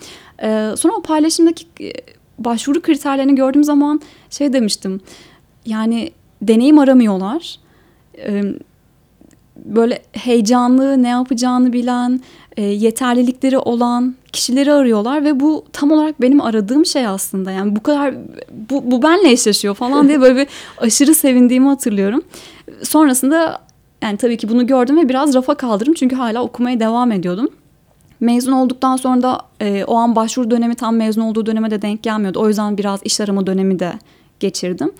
Ee, 0.41 0.71
sonra 0.77 0.93
o 0.93 1.01
paylaşımdaki 1.01 1.65
e, 1.81 1.93
başvuru 2.39 2.81
kriterlerini 2.81 3.35
gördüğüm 3.35 3.63
zaman 3.63 4.01
şey 4.29 4.53
demiştim. 4.53 5.01
Yani 5.65 6.11
deneyim 6.41 6.79
aramıyorlar. 6.79 7.59
Ee, 8.17 8.43
böyle 9.65 10.01
heyecanlı, 10.11 11.03
ne 11.03 11.09
yapacağını 11.09 11.73
bilen, 11.73 12.21
e, 12.57 12.61
yeterlilikleri 12.63 13.57
olan 13.57 14.15
kişileri 14.31 14.73
arıyorlar 14.73 15.25
ve 15.25 15.39
bu 15.39 15.65
tam 15.73 15.91
olarak 15.91 16.21
benim 16.21 16.41
aradığım 16.41 16.85
şey 16.85 17.07
aslında. 17.07 17.51
Yani 17.51 17.75
bu 17.75 17.83
kadar 17.83 18.15
bu, 18.69 18.91
bu 18.91 19.03
benle 19.03 19.31
eşleşiyor 19.31 19.75
falan 19.75 20.07
diye 20.07 20.21
böyle 20.21 20.35
bir 20.35 20.47
aşırı 20.77 21.15
sevindiğimi 21.15 21.67
hatırlıyorum. 21.67 22.21
Sonrasında 22.83 23.61
yani 24.01 24.17
tabii 24.17 24.37
ki 24.37 24.49
bunu 24.49 24.67
gördüm 24.67 24.97
ve 24.97 25.09
biraz 25.09 25.33
rafa 25.33 25.55
kaldırdım 25.55 25.93
çünkü 25.93 26.15
hala 26.15 26.43
okumaya 26.43 26.79
devam 26.79 27.11
ediyordum. 27.11 27.49
Mezun 28.19 28.51
olduktan 28.51 28.95
sonra 28.95 29.21
da 29.21 29.41
e, 29.61 29.83
o 29.83 29.95
an 29.95 30.15
başvuru 30.15 30.51
dönemi 30.51 30.75
tam 30.75 30.95
mezun 30.95 31.21
olduğu 31.21 31.45
döneme 31.45 31.71
de 31.71 31.81
denk 31.81 32.03
gelmiyordu. 32.03 32.39
O 32.39 32.47
yüzden 32.47 32.77
biraz 32.77 32.99
iş 33.03 33.21
arama 33.21 33.47
dönemi 33.47 33.79
de 33.79 33.93
geçirdim. 34.39 34.91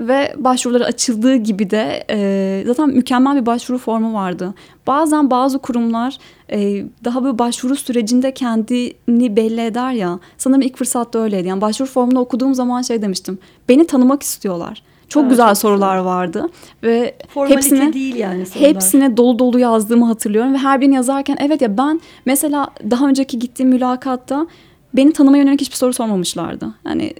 Ve 0.00 0.34
başvuruları 0.36 0.84
açıldığı 0.84 1.34
gibi 1.34 1.70
de 1.70 2.04
e, 2.10 2.64
zaten 2.66 2.88
mükemmel 2.88 3.40
bir 3.40 3.46
başvuru 3.46 3.78
formu 3.78 4.14
vardı. 4.14 4.54
Bazen 4.86 5.30
bazı 5.30 5.58
kurumlar 5.58 6.18
e, 6.52 6.84
daha 7.04 7.24
böyle 7.24 7.38
başvuru 7.38 7.76
sürecinde 7.76 8.34
kendini 8.34 9.36
belli 9.36 9.60
eder 9.60 9.92
ya. 9.92 10.18
Sanırım 10.38 10.62
ilk 10.62 10.76
fırsatta 10.76 11.18
öyleydi. 11.18 11.48
Yani 11.48 11.60
başvuru 11.60 11.88
formunu 11.88 12.20
okuduğum 12.20 12.54
zaman 12.54 12.82
şey 12.82 13.02
demiştim. 13.02 13.38
Beni 13.68 13.86
tanımak 13.86 14.22
istiyorlar. 14.22 14.82
Çok 15.08 15.24
Ha, 15.24 15.28
güzel 15.28 15.48
çok 15.48 15.58
sorular 15.58 15.96
güzel. 15.96 16.04
vardı 16.04 16.48
ve 16.82 17.14
Formalite 17.34 17.56
hepsine 17.56 17.92
değil 17.92 18.14
yani 18.16 18.46
sorular. 18.46 18.68
hepsine 18.68 19.16
dolu 19.16 19.38
dolu 19.38 19.58
yazdığımı 19.58 20.06
hatırlıyorum 20.06 20.54
ve 20.54 20.58
her 20.58 20.80
birini 20.80 20.94
yazarken 20.94 21.36
evet 21.40 21.60
ya 21.62 21.78
ben 21.78 22.00
mesela 22.26 22.68
daha 22.90 23.06
önceki 23.08 23.38
gittiğim 23.38 23.70
mülakatta 23.70 24.46
beni 24.94 25.12
tanımaya 25.12 25.42
yönelik 25.42 25.60
hiçbir 25.60 25.76
soru 25.76 25.92
sormamışlardı. 25.92 26.74
Yani 26.86 27.14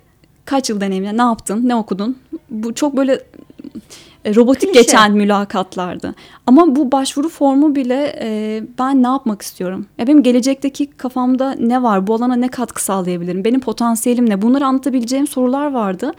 kaç 0.44 0.70
yıl 0.70 0.80
deneyimle 0.80 1.16
ne 1.16 1.22
yaptın, 1.22 1.68
ne 1.68 1.74
okudun? 1.74 2.16
Bu 2.50 2.74
çok 2.74 2.96
böyle 2.96 3.20
e, 4.24 4.34
robotik 4.34 4.68
Klişe. 4.72 4.80
geçen 4.80 5.12
mülakatlardı. 5.12 6.14
Ama 6.46 6.76
bu 6.76 6.92
başvuru 6.92 7.28
formu 7.28 7.74
bile 7.74 8.18
e, 8.22 8.62
ben 8.78 9.02
ne 9.02 9.06
yapmak 9.06 9.42
istiyorum? 9.42 9.86
Ya 9.98 10.06
benim 10.06 10.22
gelecekteki 10.22 10.86
kafamda 10.86 11.52
ne 11.58 11.82
var? 11.82 12.06
Bu 12.06 12.14
alana 12.14 12.36
ne 12.36 12.48
katkı 12.48 12.84
sağlayabilirim? 12.84 13.44
Benim 13.44 13.60
potansiyelim 13.60 14.30
ne? 14.30 14.42
Bunları 14.42 14.66
anlatabileceğim 14.66 15.26
sorular 15.26 15.72
vardı. 15.72 16.12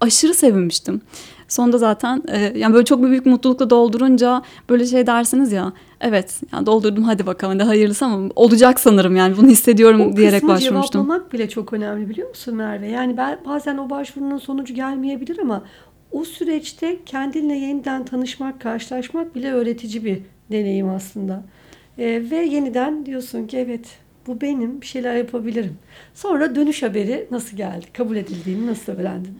Aşırı 0.00 0.34
sevinmiştim. 0.34 1.00
Sonunda 1.48 1.78
zaten 1.78 2.22
e, 2.28 2.58
yani 2.58 2.74
böyle 2.74 2.84
çok 2.84 3.02
büyük 3.02 3.26
mutlulukla 3.26 3.70
doldurunca 3.70 4.42
böyle 4.70 4.86
şey 4.86 5.06
dersiniz 5.06 5.52
ya. 5.52 5.72
Evet 6.00 6.40
yani 6.52 6.66
doldurdum 6.66 7.04
hadi 7.04 7.26
bakalım 7.26 7.58
hadi 7.58 7.68
hayırlısı 7.68 8.04
ama 8.04 8.30
olacak 8.36 8.80
sanırım 8.80 9.16
yani 9.16 9.36
bunu 9.36 9.48
hissediyorum 9.48 10.00
o 10.00 10.16
diyerek 10.16 10.42
başvurmuştum. 10.42 11.04
cevaplamak 11.04 11.32
bile 11.32 11.48
çok 11.48 11.72
önemli 11.72 12.08
biliyor 12.08 12.28
musun 12.28 12.54
Merve? 12.54 12.88
Yani 12.88 13.16
ben 13.16 13.38
bazen 13.46 13.78
o 13.78 13.90
başvurunun 13.90 14.38
sonucu 14.38 14.74
gelmeyebilir 14.74 15.38
ama 15.38 15.64
o 16.12 16.24
süreçte 16.24 16.98
kendinle 17.06 17.54
yeniden 17.54 18.04
tanışmak, 18.04 18.60
karşılaşmak 18.60 19.34
bile 19.34 19.52
öğretici 19.52 20.04
bir 20.04 20.18
deneyim 20.50 20.88
aslında. 20.88 21.42
Ee, 21.98 22.22
ve 22.30 22.36
yeniden 22.36 23.06
diyorsun 23.06 23.46
ki 23.46 23.56
evet 23.58 23.86
bu 24.26 24.40
benim 24.40 24.80
bir 24.80 24.86
şeyler 24.86 25.16
yapabilirim. 25.16 25.78
Sonra 26.14 26.54
dönüş 26.54 26.82
haberi 26.82 27.26
nasıl 27.30 27.56
geldi? 27.56 27.86
Kabul 27.92 28.16
edildiğini 28.16 28.66
nasıl 28.66 28.92
öğrendin? 28.92 29.38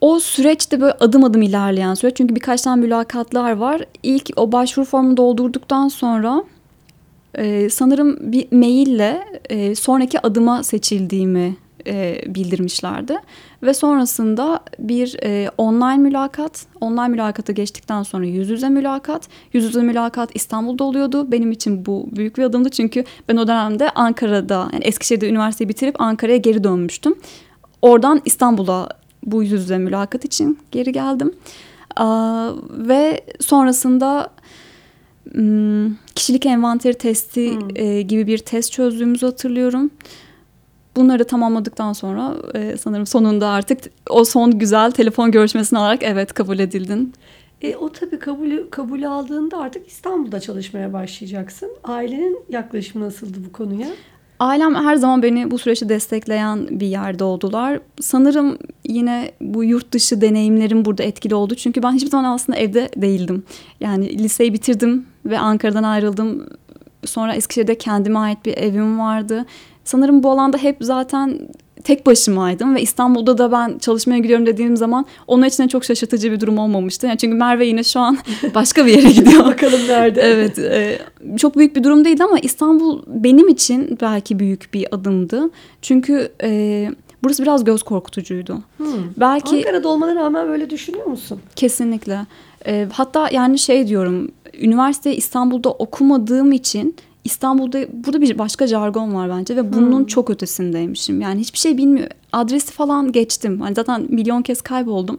O 0.00 0.20
süreçte 0.20 0.80
böyle 0.80 0.92
adım 0.92 1.24
adım 1.24 1.42
ilerleyen 1.42 1.94
süreç. 1.94 2.16
Çünkü 2.16 2.34
birkaç 2.34 2.62
tane 2.62 2.80
mülakatlar 2.80 3.52
var. 3.52 3.82
İlk 4.02 4.30
o 4.36 4.52
başvuru 4.52 4.86
formunu 4.86 5.16
doldurduktan 5.16 5.88
sonra 5.88 6.44
e, 7.34 7.70
sanırım 7.70 8.32
bir 8.32 8.52
maille 8.52 9.24
e, 9.48 9.74
sonraki 9.74 10.26
adıma 10.26 10.62
seçildiğimi 10.62 11.56
e, 11.86 12.22
bildirmişlerdi. 12.26 13.16
Ve 13.62 13.74
sonrasında 13.74 14.60
bir 14.78 15.16
e, 15.22 15.50
online 15.58 15.96
mülakat, 15.96 16.66
online 16.80 17.08
mülakata 17.08 17.52
geçtikten 17.52 18.02
sonra 18.02 18.24
yüz 18.24 18.50
yüze 18.50 18.68
mülakat. 18.68 19.28
Yüz 19.52 19.64
yüze 19.64 19.82
mülakat 19.82 20.30
İstanbul'da 20.34 20.84
oluyordu. 20.84 21.32
Benim 21.32 21.52
için 21.52 21.86
bu 21.86 22.06
büyük 22.12 22.38
bir 22.38 22.42
adımdı 22.42 22.70
çünkü 22.70 23.04
ben 23.28 23.36
o 23.36 23.48
dönemde 23.48 23.90
Ankara'da, 23.90 24.68
yani 24.72 24.84
Eskişehir'de 24.84 25.28
üniversiteyi 25.28 25.68
bitirip 25.68 26.00
Ankara'ya 26.00 26.36
geri 26.36 26.64
dönmüştüm. 26.64 27.14
Oradan 27.84 28.20
İstanbul'a 28.24 28.88
bu 29.26 29.42
yüz 29.42 29.52
yüze 29.52 29.78
mülakat 29.78 30.24
için 30.24 30.58
geri 30.72 30.92
geldim. 30.92 31.32
Aa, 31.96 32.50
ve 32.70 33.20
sonrasında 33.40 34.30
hmm, 35.32 35.94
kişilik 36.14 36.46
envanteri 36.46 36.94
testi 36.94 37.54
Hmm. 37.54 37.68
e, 37.74 38.02
gibi 38.02 38.26
bir 38.26 38.38
test 38.38 38.72
çözdüğümüzü 38.72 39.26
hatırlıyorum. 39.26 39.90
Bunları 40.96 41.24
tamamladıktan 41.24 41.92
sonra 41.92 42.34
e, 42.54 42.76
sanırım 42.76 43.06
sonunda 43.06 43.48
artık 43.48 43.80
o 44.10 44.24
son 44.24 44.58
güzel 44.58 44.90
telefon 44.90 45.30
görüşmesini 45.30 45.78
alarak 45.78 46.02
evet 46.02 46.32
kabul 46.32 46.58
edildin. 46.58 47.12
E, 47.62 47.76
o 47.76 47.92
tabii 47.92 48.18
kabul, 48.18 48.50
kabul 48.70 49.02
aldığında 49.02 49.58
artık 49.58 49.88
İstanbul'da 49.88 50.40
çalışmaya 50.40 50.92
başlayacaksın. 50.92 51.70
Ailenin 51.84 52.38
yaklaşımı 52.48 53.04
nasıldı 53.04 53.38
bu 53.48 53.52
konuya? 53.52 53.88
Ailem 54.44 54.74
her 54.74 54.96
zaman 54.96 55.22
beni 55.22 55.50
bu 55.50 55.58
süreçte 55.58 55.88
destekleyen 55.88 56.80
bir 56.80 56.86
yerde 56.86 57.24
oldular. 57.24 57.80
Sanırım 58.00 58.58
yine 58.88 59.30
bu 59.40 59.64
yurt 59.64 59.92
dışı 59.92 60.20
deneyimlerim 60.20 60.84
burada 60.84 61.02
etkili 61.02 61.34
oldu. 61.34 61.54
Çünkü 61.54 61.82
ben 61.82 61.92
hiçbir 61.92 62.10
zaman 62.10 62.34
aslında 62.34 62.58
evde 62.58 62.88
değildim. 62.96 63.44
Yani 63.80 64.18
liseyi 64.18 64.52
bitirdim 64.52 65.06
ve 65.26 65.38
Ankara'dan 65.38 65.82
ayrıldım. 65.82 66.46
Sonra 67.04 67.34
Eskişehir'de 67.34 67.78
kendime 67.78 68.18
ait 68.18 68.44
bir 68.44 68.56
evim 68.56 68.98
vardı. 68.98 69.44
Sanırım 69.84 70.22
bu 70.22 70.30
alanda 70.30 70.58
hep 70.58 70.76
zaten 70.80 71.38
tek 71.84 72.06
başımaydım 72.06 72.74
ve 72.74 72.82
İstanbul'da 72.82 73.38
da 73.38 73.52
ben 73.52 73.78
çalışmaya 73.78 74.18
gidiyorum 74.18 74.46
dediğim 74.46 74.76
zaman 74.76 75.06
onun 75.26 75.46
için 75.46 75.64
de 75.64 75.68
çok 75.68 75.84
şaşırtıcı 75.84 76.32
bir 76.32 76.40
durum 76.40 76.58
olmamıştı. 76.58 77.06
Yani 77.06 77.18
çünkü 77.18 77.36
Merve 77.36 77.66
yine 77.66 77.84
şu 77.84 78.00
an 78.00 78.18
başka 78.54 78.86
bir 78.86 78.96
yere 78.96 79.12
gidiyor. 79.12 79.44
Bakalım 79.46 79.80
nerede? 79.88 80.20
Evet, 80.20 80.58
e, 80.58 80.98
çok 81.36 81.56
büyük 81.56 81.76
bir 81.76 81.84
durum 81.84 82.04
değildi 82.04 82.24
ama 82.24 82.38
İstanbul 82.38 83.02
benim 83.06 83.48
için 83.48 83.98
belki 84.00 84.38
büyük 84.38 84.74
bir 84.74 84.94
adımdı. 84.94 85.50
Çünkü 85.82 86.32
e, 86.42 86.90
burası 87.22 87.42
biraz 87.42 87.64
göz 87.64 87.82
korkutucuydu. 87.82 88.58
Hmm. 88.76 88.86
Belki 89.16 89.56
Ankara'da 89.56 89.88
olmana 89.88 90.14
rağmen 90.14 90.48
böyle 90.48 90.70
düşünüyor 90.70 91.06
musun? 91.06 91.40
kesinlikle. 91.56 92.26
E, 92.66 92.88
hatta 92.92 93.28
yani 93.32 93.58
şey 93.58 93.88
diyorum, 93.88 94.30
üniversite 94.60 95.16
İstanbul'da 95.16 95.70
okumadığım 95.70 96.52
için 96.52 96.96
İstanbul'da 97.24 97.78
burada 97.92 98.20
bir 98.20 98.38
başka 98.38 98.66
jargon 98.66 99.14
var 99.14 99.28
bence 99.30 99.56
ve 99.56 99.72
bunun 99.72 99.98
Hmm. 99.98 100.06
çok 100.06 100.30
ötesindeymişim. 100.30 101.20
Yani 101.20 101.40
hiçbir 101.40 101.58
şey 101.58 101.76
bilmiyor. 101.78 102.08
Adresi 102.32 102.72
falan 102.72 103.12
geçtim. 103.12 103.60
Hani 103.60 103.74
zaten 103.74 104.06
milyon 104.08 104.42
kez 104.42 104.60
kayboldum. 104.62 105.18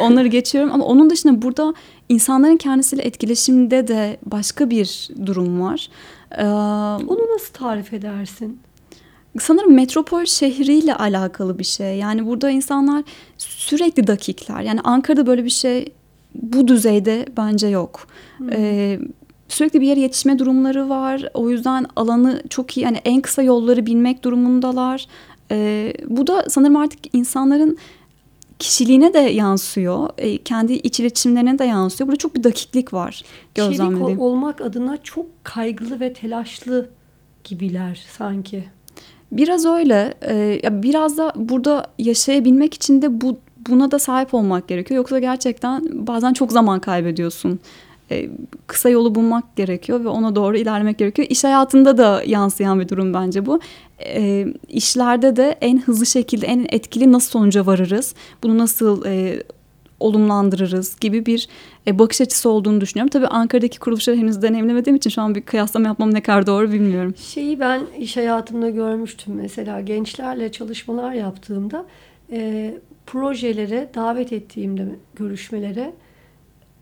Onları 0.00 0.28
geçiyorum 0.38 0.70
ama 0.72 0.84
onun 0.84 1.10
dışında 1.10 1.42
burada 1.42 1.74
insanların 2.08 2.56
kendisiyle 2.56 3.02
etkileşimde 3.02 3.88
de 3.88 4.16
başka 4.26 4.70
bir 4.70 5.08
durum 5.26 5.60
var. 5.60 5.88
Ee, 6.38 6.44
Onu 7.08 7.34
nasıl 7.34 7.52
tarif 7.52 7.92
edersin? 7.92 8.60
sanırım 9.40 9.74
metropol 9.74 10.24
şehriyle 10.24 10.94
alakalı 10.94 11.58
bir 11.58 11.64
şey. 11.64 11.98
Yani 11.98 12.26
burada 12.26 12.50
insanlar 12.50 13.02
sürekli 13.38 14.06
dakikler. 14.06 14.60
Yani 14.60 14.80
Ankara'da 14.80 15.26
böyle 15.26 15.44
bir 15.44 15.50
şey 15.50 15.92
bu 16.34 16.68
düzeyde 16.68 17.26
bence 17.36 17.66
yok. 17.66 18.06
Ee, 18.52 18.98
sürekli 19.50 19.80
bir 19.80 19.86
yere 19.86 20.00
yetişme 20.00 20.38
durumları 20.38 20.88
var. 20.88 21.24
O 21.34 21.50
yüzden 21.50 21.86
alanı 21.96 22.42
çok 22.50 22.76
iyi. 22.76 22.80
Yani 22.80 23.00
en 23.04 23.20
kısa 23.20 23.42
yolları 23.42 23.86
bilmek 23.86 24.24
durumundalar. 24.24 25.06
Ee, 25.52 25.92
bu 26.08 26.26
da 26.26 26.44
sanırım 26.48 26.76
artık 26.76 26.98
insanların 27.14 27.78
kişiliğine 28.58 29.14
de 29.14 29.18
yansıyor. 29.18 30.08
Ee, 30.18 30.38
kendi 30.38 30.72
iç 30.72 31.00
iletişimlerine 31.00 31.58
de 31.58 31.64
yansıyor. 31.64 32.08
Burada 32.08 32.18
çok 32.18 32.34
bir 32.34 32.44
dakiklik 32.44 32.92
var 32.92 33.22
gözlemlediğim. 33.54 34.20
ol- 34.20 34.24
olmak 34.32 34.60
adına 34.60 34.96
çok 35.02 35.26
kaygılı 35.44 36.00
ve 36.00 36.12
telaşlı 36.12 36.88
gibiler 37.44 38.04
sanki. 38.18 38.64
Biraz 39.32 39.66
öyle. 39.66 40.14
Ya 40.62 40.82
biraz 40.82 41.18
da 41.18 41.32
burada 41.36 41.86
yaşayabilmek 41.98 42.74
için 42.74 43.02
de 43.02 43.20
bu 43.20 43.38
buna 43.68 43.90
da 43.90 43.98
sahip 43.98 44.34
olmak 44.34 44.68
gerekiyor. 44.68 44.96
Yoksa 44.98 45.18
gerçekten 45.18 46.06
bazen 46.06 46.32
çok 46.32 46.52
zaman 46.52 46.80
kaybediyorsun. 46.80 47.60
Ee, 48.10 48.30
kısa 48.66 48.88
yolu 48.88 49.14
bulmak 49.14 49.56
gerekiyor 49.56 50.04
ve 50.04 50.08
ona 50.08 50.34
doğru 50.34 50.56
ilerlemek 50.56 50.98
gerekiyor. 50.98 51.28
İş 51.30 51.44
hayatında 51.44 51.98
da 51.98 52.22
yansıyan 52.26 52.80
bir 52.80 52.88
durum 52.88 53.14
bence 53.14 53.46
bu. 53.46 53.60
Ee, 54.04 54.46
işlerde 54.68 55.36
de 55.36 55.58
en 55.60 55.80
hızlı 55.80 56.06
şekilde, 56.06 56.46
en 56.46 56.66
etkili 56.68 57.12
nasıl 57.12 57.30
sonuca 57.30 57.66
varırız? 57.66 58.14
Bunu 58.42 58.58
nasıl 58.58 59.04
e, 59.06 59.42
olumlandırırız 60.00 61.00
gibi 61.00 61.26
bir 61.26 61.48
e, 61.86 61.98
bakış 61.98 62.20
açısı 62.20 62.50
olduğunu 62.50 62.80
düşünüyorum. 62.80 63.10
Tabii 63.10 63.26
Ankara'daki 63.26 63.78
kuruluşları 63.78 64.16
henüz 64.16 64.42
deneyimlemediğim 64.42 64.96
için 64.96 65.10
şu 65.10 65.22
an 65.22 65.34
bir 65.34 65.42
kıyaslama 65.42 65.88
yapmam 65.88 66.14
ne 66.14 66.22
kadar 66.22 66.46
doğru 66.46 66.72
bilmiyorum. 66.72 67.14
Şeyi 67.16 67.60
ben 67.60 67.82
iş 67.98 68.16
hayatımda 68.16 68.70
görmüştüm 68.70 69.34
mesela 69.34 69.80
gençlerle 69.80 70.52
çalışmalar 70.52 71.12
yaptığımda 71.12 71.86
e, 72.32 72.74
projelere 73.06 73.90
davet 73.94 74.32
ettiğimde 74.32 74.86
görüşmelere 75.14 75.92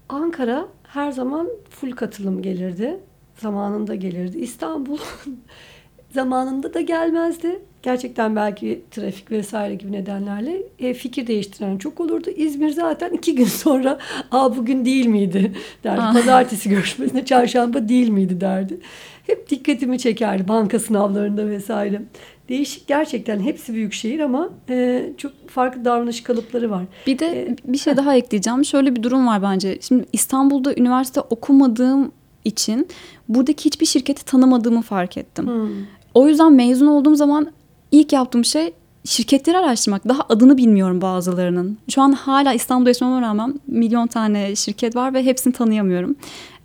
Ankara 0.08 0.68
her 0.88 1.12
zaman 1.12 1.49
full 1.71 1.92
katılım 1.92 2.42
gelirdi. 2.42 3.00
Zamanında 3.37 3.95
gelirdi. 3.95 4.38
İstanbul 4.38 4.99
zamanında 6.14 6.75
da 6.75 6.80
gelmezdi. 6.80 7.59
Gerçekten 7.83 8.37
belki 8.37 8.83
trafik 8.90 9.30
vesaire 9.30 9.75
gibi 9.75 9.92
nedenlerle 9.92 10.62
e, 10.78 10.95
fikir 10.95 11.26
değiştiren 11.26 11.78
çok 11.78 12.00
olurdu. 12.00 12.30
İzmir 12.30 12.71
zaten 12.71 13.11
iki 13.11 13.35
gün 13.35 13.45
sonra 13.45 13.99
aa 14.30 14.57
bugün 14.57 14.85
değil 14.85 15.07
miydi 15.07 15.52
derdi. 15.85 16.00
Aa. 16.00 16.12
Pazartesi 16.12 16.68
görüşmesinde 16.68 17.25
çarşamba 17.25 17.88
değil 17.88 18.09
miydi 18.09 18.40
derdi. 18.40 18.80
Hep 19.26 19.50
dikkatimi 19.50 19.99
çekerdi 19.99 20.49
banka 20.49 20.78
sınavlarında 20.78 21.49
vesaire. 21.49 22.02
Değişik 22.49 22.87
gerçekten 22.87 23.40
hepsi 23.40 23.75
büyük 23.75 23.93
şehir 23.93 24.21
ama 24.21 24.49
e, 24.71 25.05
çok 25.17 25.33
farklı 25.49 25.85
davranış 25.85 26.23
kalıpları 26.23 26.71
var. 26.71 26.85
Bir 27.07 27.19
de 27.19 27.26
Ee, 27.26 27.57
bir 27.64 27.78
şey 27.78 27.97
daha 27.97 28.14
ekleyeceğim. 28.17 28.64
Şöyle 28.64 28.97
bir 28.97 29.02
durum 29.02 29.26
var 29.26 29.43
bence. 29.43 29.78
Şimdi 29.81 30.05
İstanbul'da 30.12 30.75
üniversite 30.75 31.21
okumadığım 31.21 32.12
için 32.45 32.88
buradaki 33.28 33.64
hiçbir 33.64 33.87
şirketi 33.87 34.25
tanımadığımı 34.25 34.83
fark 34.83 35.17
ettim. 35.17 35.47
Hmm. 35.47 35.69
O 36.14 36.28
yüzden 36.28 36.52
mezun 36.52 36.87
olduğum 36.87 37.17
zaman 37.17 37.52
ilk 37.93 38.12
yaptığım 38.12 38.45
şey 38.45 38.73
şirketleri 39.05 39.59
araştırmak. 39.59 40.09
Daha 40.09 40.23
adını 40.28 40.57
bilmiyorum 40.57 41.00
bazılarının. 41.00 41.78
Şu 41.88 42.02
an 42.02 42.12
hala 42.12 42.52
İstanbul'da 42.52 42.90
yaşamama 42.90 43.23
rağmen 43.23 43.61
milyon 43.67 44.07
tane 44.07 44.57
şirket 44.57 44.97
var 44.97 45.14
ve 45.14 45.25
hepsini 45.25 45.52
tanıyamıyorum. 45.52 46.17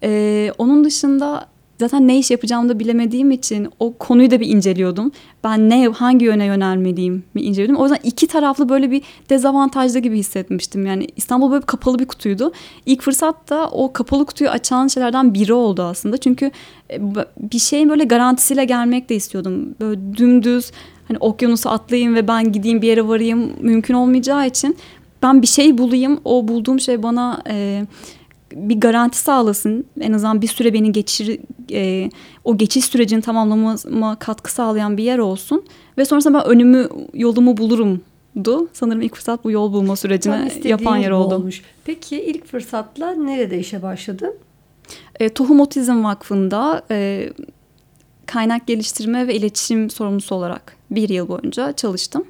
Ee, 0.03 0.51
onun 0.57 0.83
dışında 0.83 1.45
zaten 1.87 2.07
ne 2.07 2.19
iş 2.19 2.31
yapacağımı 2.31 2.69
da 2.69 2.79
bilemediğim 2.79 3.31
için 3.31 3.69
o 3.79 3.93
konuyu 3.93 4.31
da 4.31 4.39
bir 4.39 4.47
inceliyordum. 4.47 5.11
Ben 5.43 5.69
ne 5.69 5.87
hangi 5.87 6.25
yöne 6.25 6.45
yönelmeliyim 6.45 7.23
mi 7.33 7.41
inceliyordum. 7.41 7.81
O 7.81 7.83
yüzden 7.83 7.99
iki 8.03 8.27
taraflı 8.27 8.69
böyle 8.69 8.91
bir 8.91 9.01
dezavantajlı 9.29 9.99
gibi 9.99 10.17
hissetmiştim. 10.17 10.85
Yani 10.85 11.07
İstanbul 11.15 11.51
böyle 11.51 11.65
kapalı 11.65 11.99
bir 11.99 12.05
kutuydu. 12.05 12.51
İlk 12.85 13.01
fırsatta 13.01 13.69
o 13.69 13.93
kapalı 13.93 14.25
kutuyu 14.25 14.49
açan 14.49 14.87
şeylerden 14.87 15.33
biri 15.33 15.53
oldu 15.53 15.83
aslında. 15.83 16.17
Çünkü 16.17 16.51
e, 16.91 16.99
bir 17.37 17.59
şeyin 17.59 17.89
böyle 17.89 18.03
garantisiyle 18.03 18.65
gelmek 18.65 19.09
de 19.09 19.15
istiyordum. 19.15 19.75
Böyle 19.79 20.17
dümdüz 20.17 20.71
hani 21.07 21.17
okyanusu 21.17 21.69
atlayayım 21.69 22.15
ve 22.15 22.27
ben 22.27 22.51
gideyim 22.51 22.81
bir 22.81 22.87
yere 22.87 23.07
varayım 23.07 23.51
mümkün 23.61 23.93
olmayacağı 23.93 24.47
için 24.47 24.77
ben 25.23 25.41
bir 25.41 25.47
şey 25.47 25.77
bulayım. 25.77 26.19
O 26.25 26.47
bulduğum 26.47 26.79
şey 26.79 27.03
bana 27.03 27.43
e, 27.49 27.85
bir 28.55 28.79
garanti 28.79 29.17
sağlasın. 29.17 29.85
En 30.01 30.13
azından 30.13 30.41
bir 30.41 30.47
süre 30.47 30.73
beni 30.73 30.91
geçir 30.91 31.39
e, 31.71 32.09
o 32.43 32.57
geçiş 32.57 32.85
sürecini 32.85 33.21
tamamlamama 33.21 34.15
katkı 34.15 34.53
sağlayan 34.53 34.97
bir 34.97 35.03
yer 35.03 35.17
olsun 35.17 35.65
ve 35.97 36.05
sonrasında 36.05 36.39
ben 36.39 36.45
önümü 36.45 36.89
yolumu 37.13 37.57
bulurumdu. 37.57 38.69
Sanırım 38.73 39.01
ilk 39.01 39.15
fırsat 39.15 39.43
bu 39.43 39.51
yol 39.51 39.73
bulma 39.73 39.93
istediğin 39.93 40.49
yapan 40.63 40.97
yer 40.97 41.11
oldu. 41.11 41.35
Olmuş. 41.35 41.61
Peki 41.85 42.21
ilk 42.21 42.45
fırsatla 42.45 43.11
nerede 43.11 43.59
işe 43.59 43.81
başladın? 43.81 44.33
E, 45.19 45.29
Tohum 45.29 45.59
Otizm 45.59 46.03
Vakfı'nda 46.03 46.83
e, 46.91 47.29
kaynak 48.25 48.67
geliştirme 48.67 49.27
ve 49.27 49.35
iletişim 49.35 49.89
sorumlusu 49.89 50.35
olarak 50.35 50.77
bir 50.91 51.09
yıl 51.09 51.27
boyunca 51.27 51.73
çalıştım. 51.73 52.23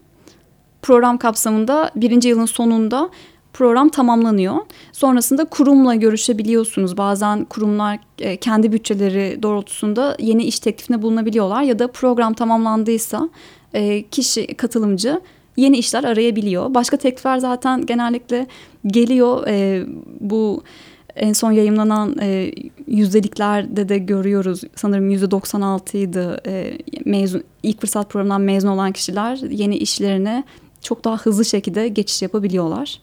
Program 0.81 1.17
kapsamında 1.17 1.91
birinci 1.95 2.29
yılın 2.29 2.45
sonunda 2.45 3.09
program 3.53 3.89
tamamlanıyor. 3.89 4.55
Sonrasında 4.91 5.45
kurumla 5.45 5.95
görüşebiliyorsunuz. 5.95 6.97
Bazen 6.97 7.45
kurumlar 7.45 7.99
e, 8.19 8.37
kendi 8.37 8.71
bütçeleri 8.71 9.43
doğrultusunda 9.43 10.17
yeni 10.19 10.43
iş 10.43 10.59
teklifinde 10.59 11.01
bulunabiliyorlar 11.01 11.61
ya 11.61 11.79
da 11.79 11.87
program 11.87 12.33
tamamlandıysa 12.33 13.29
e, 13.73 14.03
kişi 14.03 14.47
katılımcı 14.47 15.21
yeni 15.57 15.77
işler 15.77 16.03
arayabiliyor. 16.03 16.73
Başka 16.73 16.97
teklifler 16.97 17.37
zaten 17.37 17.85
genellikle 17.85 18.47
geliyor. 18.87 19.47
E, 19.47 19.85
bu 20.19 20.63
en 21.15 21.33
son 21.33 21.51
yayınlanan 21.51 22.15
e, 22.21 22.51
yüzdeliklerde 22.87 23.89
de 23.89 23.97
görüyoruz. 23.97 24.61
Sanırım 24.75 25.09
yüzde 25.09 25.31
96 25.31 25.97
idi 25.97 26.27
e, 26.47 26.77
mezun 27.05 27.43
ilk 27.63 27.81
fırsat 27.81 28.09
programından 28.09 28.41
mezun 28.41 28.67
olan 28.67 28.91
kişiler 28.91 29.37
yeni 29.37 29.77
işlerine 29.77 30.43
çok 30.81 31.03
daha 31.03 31.17
hızlı 31.17 31.45
şekilde 31.45 31.87
geçiş 31.87 32.21
yapabiliyorlar. 32.21 32.99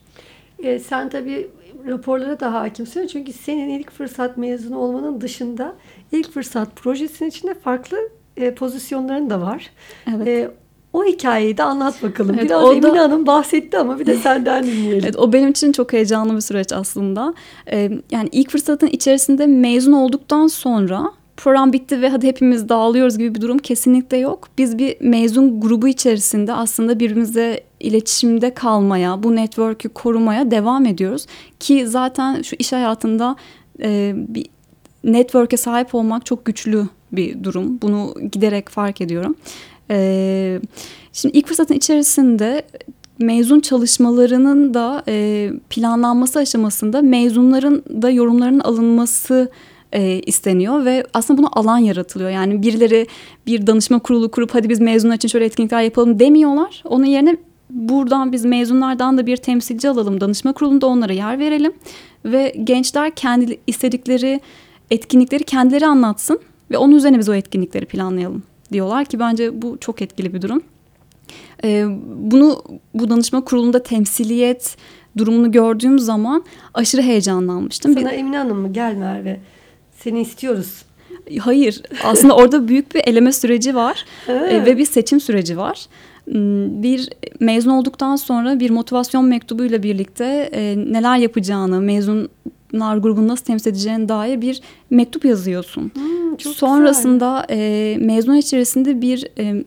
E, 0.62 0.78
sen 0.78 1.08
tabii 1.08 1.50
raporlara 1.88 2.40
da 2.40 2.52
hakimsin 2.54 3.06
çünkü 3.06 3.32
senin 3.32 3.68
ilk 3.68 3.90
fırsat 3.90 4.36
mezunu 4.36 4.78
olmanın 4.78 5.20
dışında 5.20 5.74
ilk 6.12 6.32
fırsat 6.32 6.76
projesinin 6.76 7.28
içinde 7.28 7.54
farklı 7.54 7.98
e, 8.36 8.54
pozisyonların 8.54 9.30
da 9.30 9.40
var. 9.40 9.70
Evet. 10.16 10.28
E, 10.28 10.50
o 10.92 11.04
hikayeyi 11.04 11.56
de 11.56 11.62
anlat 11.62 12.02
bakalım. 12.02 12.34
Evet, 12.34 12.44
Biraz 12.44 12.62
da- 12.62 12.72
Emine 12.74 12.98
Hanım 12.98 13.26
bahsetti 13.26 13.78
ama 13.78 13.98
bir 13.98 14.06
de 14.06 14.16
senden 14.22 14.64
dinleyelim. 14.64 15.00
Evet, 15.04 15.16
o 15.18 15.32
benim 15.32 15.48
için 15.50 15.72
çok 15.72 15.92
heyecanlı 15.92 16.36
bir 16.36 16.40
süreç 16.40 16.72
aslında. 16.72 17.34
Ee, 17.72 17.90
yani 18.10 18.28
ilk 18.32 18.50
fırsatın 18.50 18.86
içerisinde 18.86 19.46
mezun 19.46 19.92
olduktan 19.92 20.46
sonra 20.46 21.12
program 21.44 21.72
bitti 21.72 22.02
ve 22.02 22.08
hadi 22.08 22.26
hepimiz 22.26 22.68
dağılıyoruz 22.68 23.18
gibi 23.18 23.34
bir 23.34 23.40
durum 23.40 23.58
kesinlikle 23.58 24.16
yok. 24.16 24.48
Biz 24.58 24.78
bir 24.78 24.96
mezun 25.00 25.60
grubu 25.60 25.88
içerisinde 25.88 26.52
aslında 26.52 27.00
birbirimize 27.00 27.60
iletişimde 27.80 28.54
kalmaya, 28.54 29.22
bu 29.22 29.36
network'ü 29.36 29.88
korumaya 29.88 30.50
devam 30.50 30.86
ediyoruz. 30.86 31.26
Ki 31.60 31.86
zaten 31.86 32.42
şu 32.42 32.56
iş 32.58 32.72
hayatında 32.72 33.36
e, 33.82 34.12
bir 34.16 34.46
network'e 35.04 35.56
sahip 35.56 35.94
olmak 35.94 36.26
çok 36.26 36.44
güçlü 36.44 36.88
bir 37.12 37.44
durum. 37.44 37.78
Bunu 37.82 38.14
giderek 38.32 38.68
fark 38.68 39.00
ediyorum. 39.00 39.34
Ee, 39.90 40.60
şimdi 41.12 41.38
ilk 41.38 41.46
fırsatın 41.46 41.74
içerisinde 41.74 42.62
mezun 43.18 43.60
çalışmalarının 43.60 44.74
da 44.74 45.02
e, 45.08 45.50
planlanması 45.70 46.38
aşamasında 46.38 47.02
mezunların 47.02 47.82
da 48.02 48.10
yorumlarının 48.10 48.60
alınması 48.60 49.50
e, 49.92 50.20
isteniyor 50.26 50.84
ve 50.84 51.04
aslında 51.14 51.38
buna 51.38 51.48
alan 51.52 51.78
yaratılıyor. 51.78 52.30
Yani 52.30 52.62
birileri 52.62 53.06
bir 53.46 53.66
danışma 53.66 53.98
kurulu 53.98 54.30
kurup 54.30 54.54
hadi 54.54 54.68
biz 54.68 54.80
mezunlar 54.80 55.14
için 55.16 55.28
şöyle 55.28 55.44
etkinlikler 55.44 55.82
yapalım 55.82 56.18
demiyorlar. 56.18 56.82
Onun 56.84 57.04
yerine 57.04 57.36
buradan 57.70 58.32
biz 58.32 58.44
mezunlardan 58.44 59.18
da 59.18 59.26
bir 59.26 59.36
temsilci 59.36 59.88
alalım. 59.88 60.20
Danışma 60.20 60.52
kurulunda 60.52 60.86
onlara 60.86 61.12
yer 61.12 61.38
verelim 61.38 61.72
ve 62.24 62.54
gençler 62.64 63.10
kendi 63.14 63.60
istedikleri 63.66 64.40
etkinlikleri 64.90 65.44
kendileri 65.44 65.86
anlatsın 65.86 66.40
ve 66.70 66.78
onun 66.78 66.96
üzerine 66.96 67.18
biz 67.18 67.28
o 67.28 67.34
etkinlikleri 67.34 67.86
planlayalım 67.86 68.42
diyorlar 68.72 69.04
ki 69.04 69.18
bence 69.18 69.62
bu 69.62 69.78
çok 69.80 70.02
etkili 70.02 70.34
bir 70.34 70.42
durum. 70.42 70.62
Ee, 71.64 71.84
bunu 72.16 72.62
bu 72.94 73.10
danışma 73.10 73.44
kurulunda 73.44 73.82
temsiliyet 73.82 74.76
durumunu 75.18 75.52
gördüğüm 75.52 75.98
zaman 75.98 76.44
aşırı 76.74 77.02
heyecanlanmıştım. 77.02 77.96
Bir- 77.96 78.00
Sana 78.00 78.10
Emine 78.12 78.36
Hanım 78.38 78.58
mı 78.58 78.72
gel 78.72 78.94
Merve 78.94 79.40
seni 80.02 80.20
istiyoruz. 80.20 80.82
Hayır 81.40 81.82
aslında 82.04 82.36
orada 82.36 82.68
büyük 82.68 82.94
bir 82.94 83.02
eleme 83.06 83.32
süreci 83.32 83.74
var 83.74 84.04
Evet. 84.28 84.52
e, 84.52 84.64
ve 84.66 84.78
bir 84.78 84.84
seçim 84.84 85.20
süreci 85.20 85.58
var. 85.58 85.86
Hmm, 86.24 86.82
Bir 86.82 87.08
mezun 87.40 87.70
olduktan 87.70 88.16
sonra 88.16 88.60
bir 88.60 88.70
motivasyon 88.70 89.24
mektubuyla 89.24 89.82
birlikte 89.82 90.50
e, 90.52 90.74
neler 90.76 91.16
yapacağını, 91.16 91.80
mezunlar 91.80 92.96
grubunu 92.96 93.28
nasıl 93.28 93.44
temsil 93.44 93.70
edeceğine 93.70 94.08
dair 94.08 94.40
bir 94.40 94.60
mektup 94.90 95.24
yazıyorsun. 95.24 95.90
Hmm, 95.94 96.36
çok 96.36 96.52
Sonrasında 96.54 97.46
e, 97.50 97.96
mezun 98.00 98.34
içerisinde 98.36 99.00
bir 99.00 99.26
e, 99.38 99.64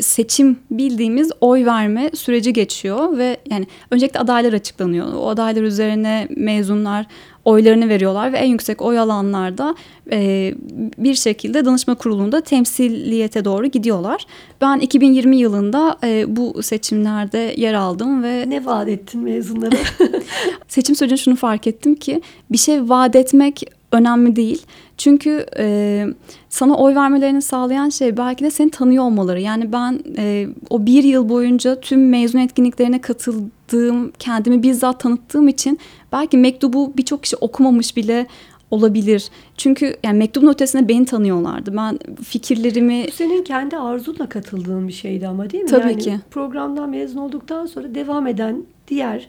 seçim 0.00 0.58
bildiğimiz 0.70 1.30
oy 1.40 1.64
verme 1.64 2.10
süreci 2.14 2.52
geçiyor 2.52 3.18
ve 3.18 3.36
yani 3.50 3.66
öncelikle 3.90 4.20
adaylar 4.20 4.52
açıklanıyor. 4.52 5.06
O 5.14 5.28
adaylar 5.28 5.62
üzerine 5.62 6.28
mezunlar 6.36 7.06
oylarını 7.44 7.88
veriyorlar 7.88 8.32
ve 8.32 8.36
en 8.36 8.46
yüksek 8.46 8.82
oy 8.82 8.98
alanlarda 8.98 9.74
e, 10.12 10.54
bir 10.98 11.14
şekilde 11.14 11.64
danışma 11.64 11.94
kurulunda 11.94 12.40
temsiliyete 12.40 13.44
doğru 13.44 13.66
gidiyorlar. 13.66 14.26
Ben 14.60 14.78
2020 14.78 15.36
yılında 15.36 15.98
e, 16.04 16.36
bu 16.36 16.62
seçimlerde 16.62 17.54
yer 17.56 17.74
aldım 17.74 18.22
ve 18.22 18.50
Ne 18.50 18.66
vaat 18.66 18.88
ettin 18.88 19.20
mezunlara? 19.20 19.76
seçim 20.68 20.96
sürecinde 20.96 21.20
şunu 21.20 21.36
fark 21.36 21.66
ettim 21.66 21.94
ki 21.94 22.22
bir 22.50 22.58
şey 22.58 22.88
vaat 22.88 23.16
etmek 23.16 23.62
önemli 23.92 24.36
değil. 24.36 24.62
Çünkü 24.96 25.46
e, 25.58 26.06
sana 26.48 26.76
oy 26.76 26.94
vermelerini 26.94 27.42
sağlayan 27.42 27.88
şey 27.88 28.16
belki 28.16 28.44
de 28.44 28.50
seni 28.50 28.70
tanıyor 28.70 29.04
olmaları. 29.04 29.40
Yani 29.40 29.72
ben 29.72 30.00
e, 30.18 30.46
o 30.70 30.86
bir 30.86 31.04
yıl 31.04 31.28
boyunca 31.28 31.80
tüm 31.80 32.08
mezun 32.08 32.38
etkinliklerine 32.38 33.00
katıldığım, 33.00 34.12
kendimi 34.18 34.62
bizzat 34.62 35.00
tanıttığım 35.00 35.48
için 35.48 35.78
belki 36.12 36.38
mektubu 36.38 36.92
birçok 36.96 37.22
kişi 37.22 37.36
okumamış 37.36 37.96
bile 37.96 38.26
olabilir. 38.70 39.28
Çünkü 39.56 39.96
yani 40.04 40.18
mektubun 40.18 40.48
ötesinde 40.48 40.88
beni 40.88 41.04
tanıyorlardı. 41.04 41.76
Ben 41.76 41.98
fikirlerimi 42.24 43.06
senin 43.12 43.44
kendi 43.44 43.76
arzunla 43.76 44.28
katıldığın 44.28 44.88
bir 44.88 44.92
şeydi 44.92 45.28
ama 45.28 45.50
değil 45.50 45.64
mi? 45.64 45.70
Tabii 45.70 45.90
yani 45.90 45.98
ki. 45.98 46.20
Programdan 46.30 46.90
mezun 46.90 47.18
olduktan 47.18 47.66
sonra 47.66 47.94
devam 47.94 48.26
eden 48.26 48.64
diğer 48.88 49.28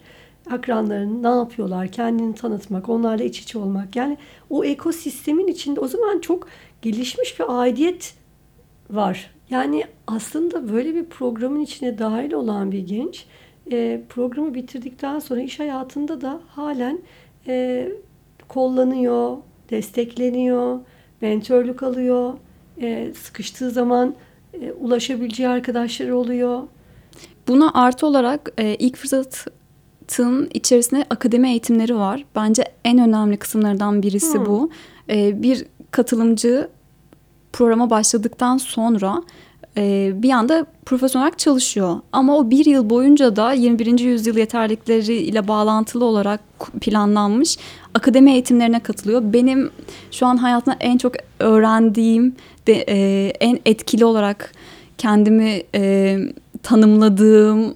akranların 0.52 1.24
ne 1.24 1.28
yapıyorlar, 1.28 1.88
kendini 1.88 2.36
tanıtmak, 2.36 2.90
onlarla 2.90 3.24
iç 3.24 3.40
içe 3.40 3.60
olmak. 3.60 3.96
Yani 3.96 4.18
o 4.50 4.64
ekosistemin 4.64 5.48
içinde 5.48 5.80
o 5.80 5.88
zaman 5.88 6.20
çok 6.20 6.48
gelişmiş 6.82 7.40
bir 7.40 7.62
aidiyet 7.62 8.14
var. 8.90 9.32
Yani 9.50 9.84
aslında 10.08 10.74
böyle 10.74 10.96
bir 10.96 11.06
programın 11.06 11.60
içine 11.60 11.98
dahil 11.98 12.34
olan 12.34 12.72
bir 12.72 12.80
genç 12.80 13.26
e, 13.72 14.02
programı 14.10 14.54
bitirdikten 14.54 15.20
sonra 15.20 15.42
iş 15.42 15.60
hayatında 15.60 16.22
da 16.22 16.42
halen 16.48 17.00
e, 17.48 17.88
kollanıyor, 18.48 19.38
destekleniyor, 19.70 20.80
mentörlük 21.22 21.84
alıyor. 21.84 22.34
e, 22.82 23.14
sıkıştığı 23.14 23.72
zaman 23.72 24.16
e, 24.54 24.72
ulaşabileceği 24.72 25.50
arkadaşları 25.50 26.18
oluyor. 26.18 26.64
Buna 27.48 27.72
artı 27.74 28.06
olarak 28.08 28.52
e, 28.58 28.76
ilk 28.76 28.98
fırsatın 28.98 30.50
içerisinde 30.54 31.06
akademi 31.10 31.50
eğitimleri 31.50 31.96
var. 31.96 32.26
Bence 32.36 32.64
en 32.86 32.98
önemli 33.00 33.38
kısımlardan 33.38 34.04
birisi 34.04 34.38
Hmm. 34.38 34.46
bu. 34.46 34.70
E, 35.10 35.42
bir 35.44 35.66
katılımcı 35.92 36.70
programa 37.54 37.90
başladıktan 37.90 38.58
sonra 38.58 39.24
e, 39.78 40.12
bir 40.16 40.30
anda 40.30 40.66
profesyonel 40.86 41.26
olarak 41.26 41.40
çalışıyor. 41.40 42.00
Ama 42.12 42.38
o 42.38 42.50
bir 42.50 42.66
yıl 42.66 42.90
boyunca 42.90 43.36
da 43.36 43.54
21. 43.54 44.00
yüzyıl 44.00 44.38
yeterlilikleriyle 44.38 45.48
bağlantılı 45.48 46.06
olarak 46.06 46.42
planlanmış 46.82 47.58
akademi 47.94 48.32
eğitimlerine 48.32 48.80
katılıyor. 48.80 49.22
Benim 49.24 49.70
şu 50.12 50.26
an 50.26 50.38
hayatımda 50.38 50.78
en 50.80 50.98
çok 50.98 51.14
öğrendiğim, 51.40 52.36
de, 52.68 52.86
e, 52.88 53.28
en 53.40 53.60
etkili 53.66 54.06
olarak 54.06 54.52
kendimi 54.98 55.64
e, 55.76 56.18
tanımladığım, 56.64 57.76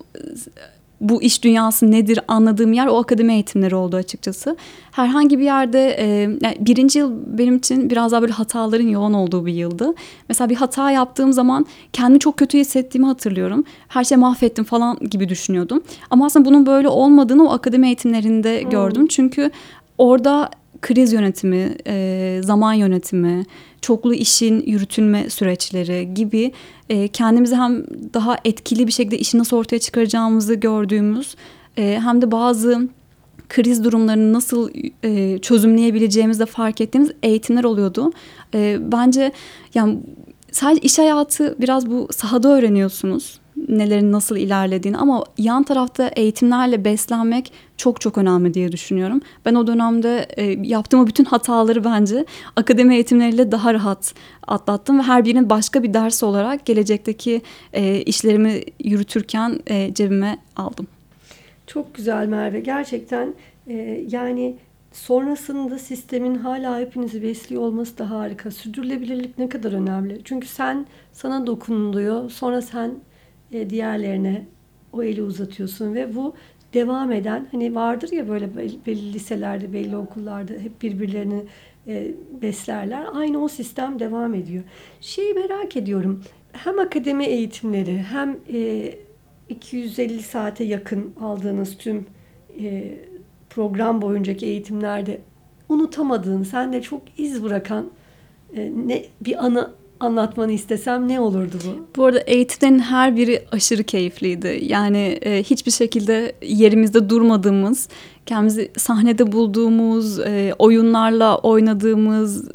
bu 1.09 1.21
iş 1.21 1.43
dünyası 1.43 1.91
nedir 1.91 2.19
anladığım 2.27 2.73
yer 2.73 2.87
o 2.87 2.97
akademi 2.99 3.33
eğitimleri 3.33 3.75
oldu 3.75 3.95
açıkçası. 3.95 4.57
Herhangi 4.91 5.39
bir 5.39 5.43
yerde 5.43 5.95
e, 5.99 6.05
yani 6.21 6.57
birinci 6.59 6.99
yıl 6.99 7.11
benim 7.25 7.55
için 7.55 7.89
biraz 7.89 8.11
daha 8.11 8.21
böyle 8.21 8.33
hataların 8.33 8.87
yoğun 8.87 9.13
olduğu 9.13 9.45
bir 9.45 9.53
yıldı. 9.53 9.93
Mesela 10.29 10.49
bir 10.49 10.55
hata 10.55 10.91
yaptığım 10.91 11.33
zaman 11.33 11.65
kendimi 11.93 12.19
çok 12.19 12.37
kötü 12.37 12.57
hissettiğimi 12.57 13.07
hatırlıyorum. 13.07 13.63
Her 13.87 14.03
şeyi 14.03 14.17
mahvettim 14.17 14.63
falan 14.63 14.97
gibi 14.99 15.29
düşünüyordum. 15.29 15.83
Ama 16.09 16.25
aslında 16.25 16.45
bunun 16.45 16.65
böyle 16.65 16.87
olmadığını 16.87 17.43
o 17.49 17.51
akademi 17.53 17.87
eğitimlerinde 17.87 18.63
Hmm. 18.63 18.69
gördüm. 18.69 19.07
Çünkü 19.07 19.51
orada 19.97 20.49
kriz 20.81 21.13
yönetimi, 21.13 21.75
e, 21.87 22.39
zaman 22.43 22.73
yönetimi, 22.73 23.43
çoklu 23.85 24.13
işin 24.13 24.63
yürütülme 24.65 25.29
süreçleri 25.29 26.13
gibi 26.13 26.51
e, 26.89 27.07
kendimizi 27.07 27.55
hem 27.55 27.85
daha 28.13 28.37
etkili 28.45 28.87
bir 28.87 28.91
şekilde 28.91 29.17
işi 29.17 29.37
nasıl 29.37 29.57
ortaya 29.57 29.79
çıkaracağımızı 29.79 30.53
gördüğümüz 30.53 31.35
e, 31.77 31.99
hem 32.03 32.21
de 32.21 32.31
bazı 32.31 32.87
kriz 33.49 33.83
durumlarını 33.83 34.33
nasıl 34.33 34.69
e, 35.03 35.37
çözümleyebileceğimizi 35.37 36.39
de 36.39 36.45
fark 36.45 36.81
ettiğimiz 36.81 37.11
eğitimler 37.23 37.63
oluyordu. 37.63 38.11
E, 38.53 38.77
bence 38.91 39.31
yani 39.73 39.99
sadece 40.51 40.81
iş 40.81 40.99
hayatı 40.99 41.55
biraz 41.61 41.89
bu 41.89 42.07
sahada 42.11 42.49
öğreniyorsunuz 42.49 43.39
nelerin 43.67 44.11
nasıl 44.11 44.37
ilerlediğini 44.37 44.97
ama 44.97 45.23
yan 45.37 45.63
tarafta 45.63 46.07
eğitimlerle 46.07 46.85
beslenmek 46.85 47.51
çok 47.77 48.01
çok 48.01 48.17
önemli 48.17 48.53
diye 48.53 48.71
düşünüyorum. 48.71 49.21
Ben 49.45 49.55
o 49.55 49.67
dönemde 49.67 50.27
e, 50.37 50.43
yaptığım 50.43 51.07
bütün 51.07 51.25
hataları 51.25 51.83
bence 51.83 52.25
akademi 52.55 52.95
eğitimleriyle 52.95 53.51
daha 53.51 53.73
rahat 53.73 54.13
atlattım 54.47 54.99
ve 54.99 55.03
her 55.03 55.25
birinin 55.25 55.49
başka 55.49 55.83
bir 55.83 55.93
ders 55.93 56.23
olarak 56.23 56.65
gelecekteki 56.65 57.41
e, 57.73 58.01
işlerimi 58.01 58.63
yürütürken 58.83 59.59
e, 59.67 59.93
cebime 59.93 60.37
aldım. 60.55 60.87
Çok 61.67 61.95
güzel 61.95 62.27
Merve. 62.27 62.59
Gerçekten 62.59 63.33
e, 63.67 64.05
yani 64.09 64.55
sonrasında 64.91 65.79
sistemin 65.79 66.35
hala 66.35 66.79
hepinizi 66.79 67.23
besliyor 67.23 67.61
olması 67.61 67.97
da 67.97 68.09
harika. 68.09 68.51
Sürdürülebilirlik 68.51 69.37
ne 69.37 69.49
kadar 69.49 69.71
önemli. 69.71 70.21
Çünkü 70.23 70.47
sen 70.47 70.85
sana 71.13 71.47
dokunuluyor. 71.47 72.29
Sonra 72.29 72.61
sen 72.61 72.91
e, 73.55 73.69
diğerlerine 73.69 74.45
o 74.93 75.03
eli 75.03 75.23
uzatıyorsun 75.23 75.93
ve 75.93 76.15
bu 76.15 76.33
devam 76.73 77.11
eden 77.11 77.47
hani 77.51 77.75
vardır 77.75 78.11
ya 78.11 78.29
böyle 78.29 78.57
belli, 78.85 79.13
liselerde, 79.13 79.73
belli 79.73 79.97
okullarda 79.97 80.53
hep 80.53 80.81
birbirlerini 80.81 81.43
e, 81.87 82.11
beslerler. 82.41 83.05
Aynı 83.13 83.43
o 83.43 83.47
sistem 83.47 83.99
devam 83.99 84.33
ediyor. 84.33 84.63
Şeyi 85.01 85.33
merak 85.33 85.77
ediyorum. 85.77 86.23
Hem 86.51 86.79
akademi 86.79 87.25
eğitimleri 87.25 87.97
hem 87.97 88.37
e, 88.53 88.93
250 89.49 90.23
saate 90.23 90.63
yakın 90.63 91.13
aldığınız 91.21 91.77
tüm 91.77 92.05
e, 92.61 92.95
program 93.49 94.01
boyuncaki 94.01 94.45
eğitimlerde 94.45 95.21
unutamadığın, 95.69 96.43
sende 96.43 96.81
çok 96.81 97.01
iz 97.17 97.43
bırakan 97.43 97.91
e, 98.55 98.71
ne 98.87 99.05
bir 99.21 99.45
anı 99.45 99.71
anlatmanı 99.99 100.51
istesem 100.51 101.07
ne 101.07 101.19
olurdu 101.19 101.57
bu? 101.65 101.87
Bu 101.95 102.05
arada 102.05 102.19
eğitimlerin 102.19 102.79
her 102.79 103.15
biri 103.15 103.45
aşırı 103.51 103.83
keyifliydi. 103.83 104.59
Yani 104.61 105.19
e, 105.21 105.43
hiçbir 105.43 105.71
şekilde 105.71 106.35
yerimizde 106.41 107.09
durmadığımız, 107.09 107.89
kendimizi 108.25 108.71
sahnede 108.77 109.31
bulduğumuz, 109.31 110.19
e, 110.19 110.53
oyunlarla 110.59 111.37
oynadığımız 111.37 112.49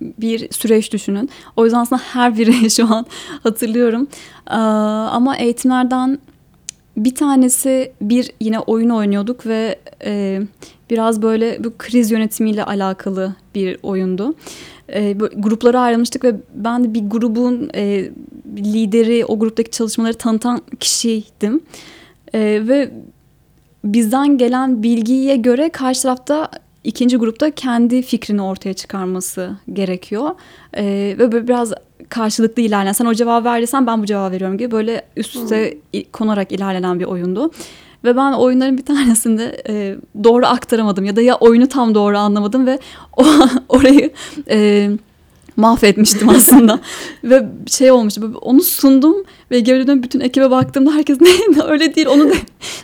bir 0.00 0.52
süreç 0.52 0.92
düşünün. 0.92 1.30
O 1.56 1.64
yüzden 1.64 1.78
aslında 1.78 2.02
her 2.02 2.38
biri 2.38 2.70
şu 2.76 2.94
an 2.94 3.06
hatırlıyorum. 3.42 4.08
Ee, 4.50 4.54
ama 4.54 5.36
eğitimlerden 5.36 6.18
bir 6.96 7.14
tanesi 7.14 7.92
bir 8.00 8.30
yine 8.40 8.58
oyun 8.58 8.90
oynuyorduk 8.90 9.46
ve 9.46 9.78
e, 10.04 10.40
biraz 10.90 11.22
böyle 11.22 11.64
bu 11.64 11.72
kriz 11.78 12.10
yönetimiyle 12.10 12.64
alakalı 12.64 13.34
bir 13.54 13.78
oyundu. 13.82 14.34
E, 14.88 15.12
gruplara 15.12 15.80
ayrılmıştık 15.80 16.24
ve 16.24 16.36
ben 16.54 16.84
de 16.84 16.94
bir 16.94 17.10
grubun 17.10 17.70
e, 17.74 18.10
lideri, 18.56 19.24
o 19.24 19.38
gruptaki 19.38 19.70
çalışmaları 19.70 20.14
tanıtan 20.14 20.62
kişiydim. 20.80 21.60
E, 22.34 22.40
ve 22.68 22.90
bizden 23.84 24.38
gelen 24.38 24.82
bilgiye 24.82 25.36
göre 25.36 25.68
karşı 25.68 26.02
tarafta 26.02 26.50
ikinci 26.84 27.16
grupta 27.16 27.50
kendi 27.50 28.02
fikrini 28.02 28.42
ortaya 28.42 28.74
çıkarması 28.74 29.56
gerekiyor. 29.72 30.30
E, 30.76 30.84
ve 31.18 31.32
böyle 31.32 31.48
biraz 31.48 31.72
karşılıklı 32.12 32.62
ilerleyen, 32.62 32.92
sen 32.92 33.06
o 33.06 33.14
cevabı 33.14 33.44
verirsen 33.44 33.86
ben 33.86 34.02
bu 34.02 34.06
cevabı 34.06 34.32
veriyorum 34.32 34.58
gibi 34.58 34.70
böyle 34.70 35.02
üst 35.16 35.36
üste 35.36 35.78
konarak 36.12 36.52
ilerlenen 36.52 37.00
bir 37.00 37.04
oyundu. 37.04 37.50
Ve 38.04 38.16
ben 38.16 38.32
oyunların 38.32 38.78
bir 38.78 38.84
tanesinde 38.84 39.62
e, 39.68 39.96
doğru 40.24 40.46
aktaramadım 40.46 41.04
ya 41.04 41.16
da 41.16 41.22
ya 41.22 41.34
oyunu 41.34 41.68
tam 41.68 41.94
doğru 41.94 42.18
anlamadım 42.18 42.66
ve 42.66 42.78
o 43.16 43.24
orayı 43.68 44.10
e, 44.50 44.90
mahvetmiştim 45.56 46.28
aslında. 46.28 46.80
ve 47.24 47.46
şey 47.66 47.90
olmuştu 47.90 48.38
onu 48.40 48.60
sundum 48.60 49.16
ve 49.50 49.60
geri 49.60 49.86
dönüp 49.86 50.04
bütün 50.04 50.20
ekibe 50.20 50.50
baktığımda 50.50 50.90
herkes 50.92 51.20
ne 51.56 51.62
öyle 51.68 51.94
değil 51.94 52.06
onu 52.06 52.30
de. 52.30 52.34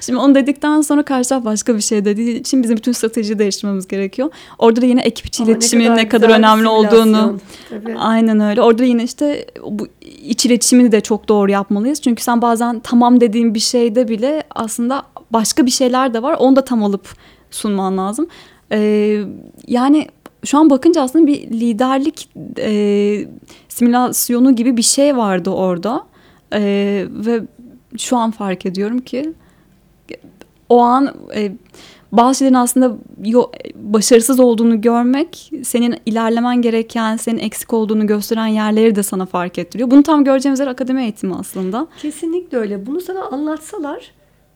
Şimdi 0.00 0.18
onu 0.18 0.34
dedikten 0.34 0.80
sonra 0.80 1.02
karşı 1.02 1.28
taraf 1.28 1.44
başka 1.44 1.76
bir 1.76 1.80
şey 1.80 2.04
dediği 2.04 2.40
için 2.40 2.62
bizim 2.62 2.76
bütün 2.76 2.92
stratejiyi 2.92 3.38
değiştirmemiz 3.38 3.88
gerekiyor. 3.88 4.30
Orada 4.58 4.82
da 4.82 4.86
yine 4.86 5.00
ekip 5.00 5.26
içi 5.26 5.42
Ama 5.42 5.50
ne 5.50 5.52
iletişimin 5.52 5.84
kadar 5.84 5.96
ne 5.96 6.08
kadar 6.08 6.26
güzel 6.26 6.38
bir 6.38 6.44
önemli 6.44 6.68
olduğunu. 6.68 7.38
Tabii. 7.70 7.98
Aynen 7.98 8.40
öyle. 8.40 8.62
Orada 8.62 8.84
yine 8.84 9.04
işte 9.04 9.46
bu 9.70 9.88
iç 10.22 10.46
iletişimini 10.46 10.92
de 10.92 11.00
çok 11.00 11.28
doğru 11.28 11.50
yapmalıyız. 11.50 12.00
Çünkü 12.00 12.22
sen 12.22 12.42
bazen 12.42 12.80
tamam 12.80 13.20
dediğin 13.20 13.54
bir 13.54 13.60
şeyde 13.60 14.08
bile 14.08 14.42
aslında 14.54 15.02
başka 15.30 15.66
bir 15.66 15.70
şeyler 15.70 16.14
de 16.14 16.22
var. 16.22 16.36
Onu 16.38 16.56
da 16.56 16.64
tam 16.64 16.84
alıp 16.84 17.08
sunman 17.50 17.98
lazım. 17.98 18.26
Ee, 18.72 19.24
yani 19.66 20.08
şu 20.44 20.58
an 20.58 20.70
bakınca 20.70 21.02
aslında 21.02 21.26
bir 21.26 21.50
liderlik 21.50 22.30
e, 22.58 23.26
simülasyonu 23.68 24.56
gibi 24.56 24.76
bir 24.76 24.82
şey 24.82 25.16
vardı 25.16 25.50
orada. 25.50 26.06
E, 26.52 26.60
ve 27.10 27.40
şu 27.96 28.16
an 28.16 28.30
fark 28.30 28.66
ediyorum 28.66 28.98
ki 28.98 29.32
o 30.68 30.78
an 30.78 31.14
e, 31.34 31.52
bazı 32.12 32.38
şeylerin 32.38 32.54
aslında 32.54 32.96
yo, 33.24 33.50
başarısız 33.74 34.40
olduğunu 34.40 34.80
görmek 34.80 35.50
senin 35.62 35.96
ilerlemen 36.06 36.62
gereken, 36.62 37.16
senin 37.16 37.38
eksik 37.38 37.72
olduğunu 37.72 38.06
gösteren 38.06 38.46
yerleri 38.46 38.94
de 38.94 39.02
sana 39.02 39.26
fark 39.26 39.58
ettiriyor. 39.58 39.90
Bunu 39.90 40.02
tam 40.02 40.24
göreceğimiz 40.24 40.60
yer 40.60 40.66
akademi 40.66 41.02
eğitimi 41.02 41.34
aslında. 41.34 41.86
Kesinlikle 42.02 42.58
öyle. 42.58 42.86
Bunu 42.86 43.00
sana 43.00 43.24
anlatsalar 43.24 44.10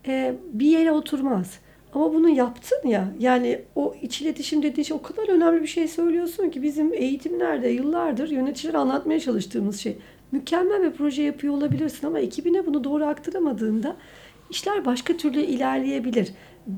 e, 0.06 0.34
bir 0.52 0.66
yere 0.66 0.92
oturmaz. 0.92 1.46
Ama 1.94 2.14
bunu 2.14 2.28
yaptın 2.28 2.88
ya 2.88 3.08
yani 3.18 3.60
o 3.74 3.94
iç 4.02 4.22
iletişim 4.22 4.62
dediğin 4.62 4.84
şey 4.84 4.96
o 4.96 5.02
kadar 5.02 5.28
önemli 5.28 5.62
bir 5.62 5.66
şey 5.66 5.88
söylüyorsun 5.88 6.50
ki 6.50 6.62
bizim 6.62 6.92
eğitimlerde 6.92 7.68
yıllardır 7.68 8.28
yöneticilere 8.28 8.78
anlatmaya 8.78 9.20
çalıştığımız 9.20 9.80
şey. 9.80 9.96
Mükemmel 10.32 10.82
bir 10.82 10.90
proje 10.90 11.22
yapıyor 11.22 11.54
olabilirsin 11.54 12.06
ama 12.06 12.18
ekibine 12.18 12.66
bunu 12.66 12.84
doğru 12.84 13.04
aktaramadığında 13.04 13.96
işler 14.50 14.84
başka 14.84 15.16
türlü 15.16 15.40
ilerleyebilir. 15.40 16.32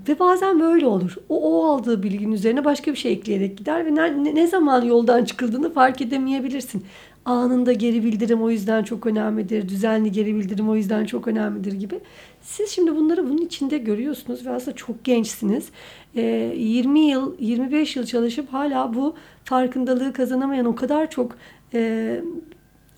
Ve 0.09 0.19
bazen 0.19 0.61
böyle 0.61 0.87
olur. 0.87 1.17
O, 1.29 1.61
o 1.61 1.65
aldığı 1.65 2.03
bilginin 2.03 2.33
üzerine 2.33 2.65
başka 2.65 2.93
bir 2.93 2.97
şey 2.97 3.13
ekleyerek 3.13 3.59
gider 3.59 3.87
ve 3.87 3.95
ne, 3.95 4.35
ne 4.35 4.47
zaman 4.47 4.83
yoldan 4.83 5.25
çıkıldığını 5.25 5.73
fark 5.73 6.01
edemeyebilirsin. 6.01 6.85
Anında 7.25 7.73
geri 7.73 8.05
bildirim 8.05 8.43
o 8.43 8.51
yüzden 8.51 8.83
çok 8.83 9.07
önemlidir. 9.07 9.69
Düzenli 9.69 10.13
geri 10.13 10.35
bildirim 10.37 10.69
o 10.69 10.77
yüzden 10.77 11.05
çok 11.05 11.29
önemlidir 11.29 11.73
gibi. 11.73 12.01
Siz 12.43 12.71
şimdi 12.71 12.97
bunları 12.97 13.25
bunun 13.25 13.43
içinde 13.43 13.79
görüyorsunuz 13.79 14.47
ve 14.47 14.51
aslında 14.51 14.77
çok 14.77 15.05
gençsiniz. 15.05 15.69
Ee, 16.17 16.23
20 16.57 17.01
yıl, 17.01 17.35
25 17.39 17.97
yıl 17.97 18.07
çalışıp 18.07 18.53
hala 18.53 18.95
bu 18.95 19.15
farkındalığı 19.45 20.13
kazanamayan 20.13 20.67
o 20.67 20.75
kadar 20.75 21.11
çok 21.11 21.37
e, 21.75 22.21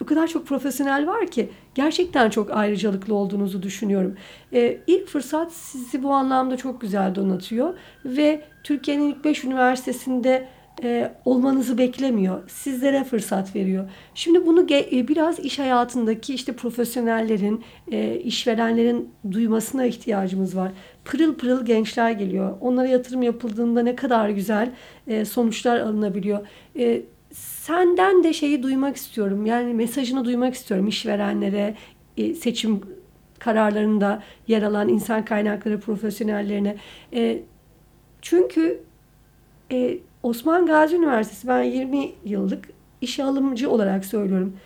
o 0.03 0.07
kadar 0.07 0.27
çok 0.27 0.47
profesyonel 0.47 1.07
var 1.07 1.27
ki 1.27 1.51
gerçekten 1.75 2.31
çok 2.31 2.51
ayrıcalıklı 2.51 3.15
olduğunuzu 3.15 3.63
düşünüyorum. 3.63 4.17
Ee, 4.53 4.79
ilk 4.87 5.09
fırsat 5.09 5.53
sizi 5.53 6.03
bu 6.03 6.13
anlamda 6.13 6.57
çok 6.57 6.81
güzel 6.81 7.15
donatıyor 7.15 7.75
ve 8.05 8.45
Türkiye'nin 8.65 9.09
ilk 9.09 9.25
5 9.25 9.45
üniversitesinde 9.45 10.49
e, 10.83 11.13
olmanızı 11.25 11.79
beklemiyor. 11.79 12.51
Sizlere 12.51 13.05
fırsat 13.05 13.57
veriyor. 13.57 13.91
Şimdi 14.15 14.47
bunu 14.47 14.67
e, 14.71 15.09
biraz 15.09 15.39
iş 15.39 15.59
hayatındaki 15.59 16.35
işte 16.35 16.53
profesyonellerin, 16.53 17.65
e, 17.93 18.17
işverenlerin 18.17 19.11
duymasına 19.31 19.87
ihtiyacımız 19.87 20.57
var. 20.57 20.73
Pırıl 21.05 21.35
pırıl 21.35 21.67
gençler 21.67 22.11
geliyor. 22.11 22.57
Onlara 22.61 22.87
yatırım 22.87 23.23
yapıldığında 23.23 23.83
ne 23.83 23.97
kadar 23.97 24.29
güzel 24.29 24.71
e, 25.07 25.25
sonuçlar 25.25 25.81
alınabiliyor. 25.81 26.47
E, 26.79 27.03
senden 27.33 28.25
de 28.25 28.33
şeyi 28.33 28.63
duymak 28.63 28.97
istiyorum. 28.97 29.47
Yani 29.47 29.75
mesajını 29.75 30.25
duymak 30.25 30.55
istiyorum 30.55 30.89
işverenlere, 30.89 31.75
e, 32.17 32.35
seçim 32.35 32.81
kararlarında 33.39 34.23
yer 34.49 34.63
alan 34.63 34.89
insan 34.89 35.25
kaynakları 35.25 35.81
profesyonellerine. 35.81 36.77
E, 37.13 37.43
çünkü 38.23 38.81
e, 39.73 39.99
Osman 40.27 40.67
Gazi 40.67 40.97
Üniversitesi 40.97 41.49
ben 41.49 41.63
20 41.63 42.13
yıllık 42.25 42.69
işe 43.01 43.25
alımcı 43.25 43.71
olarak 43.71 44.05
söylüyorum. 44.05 44.57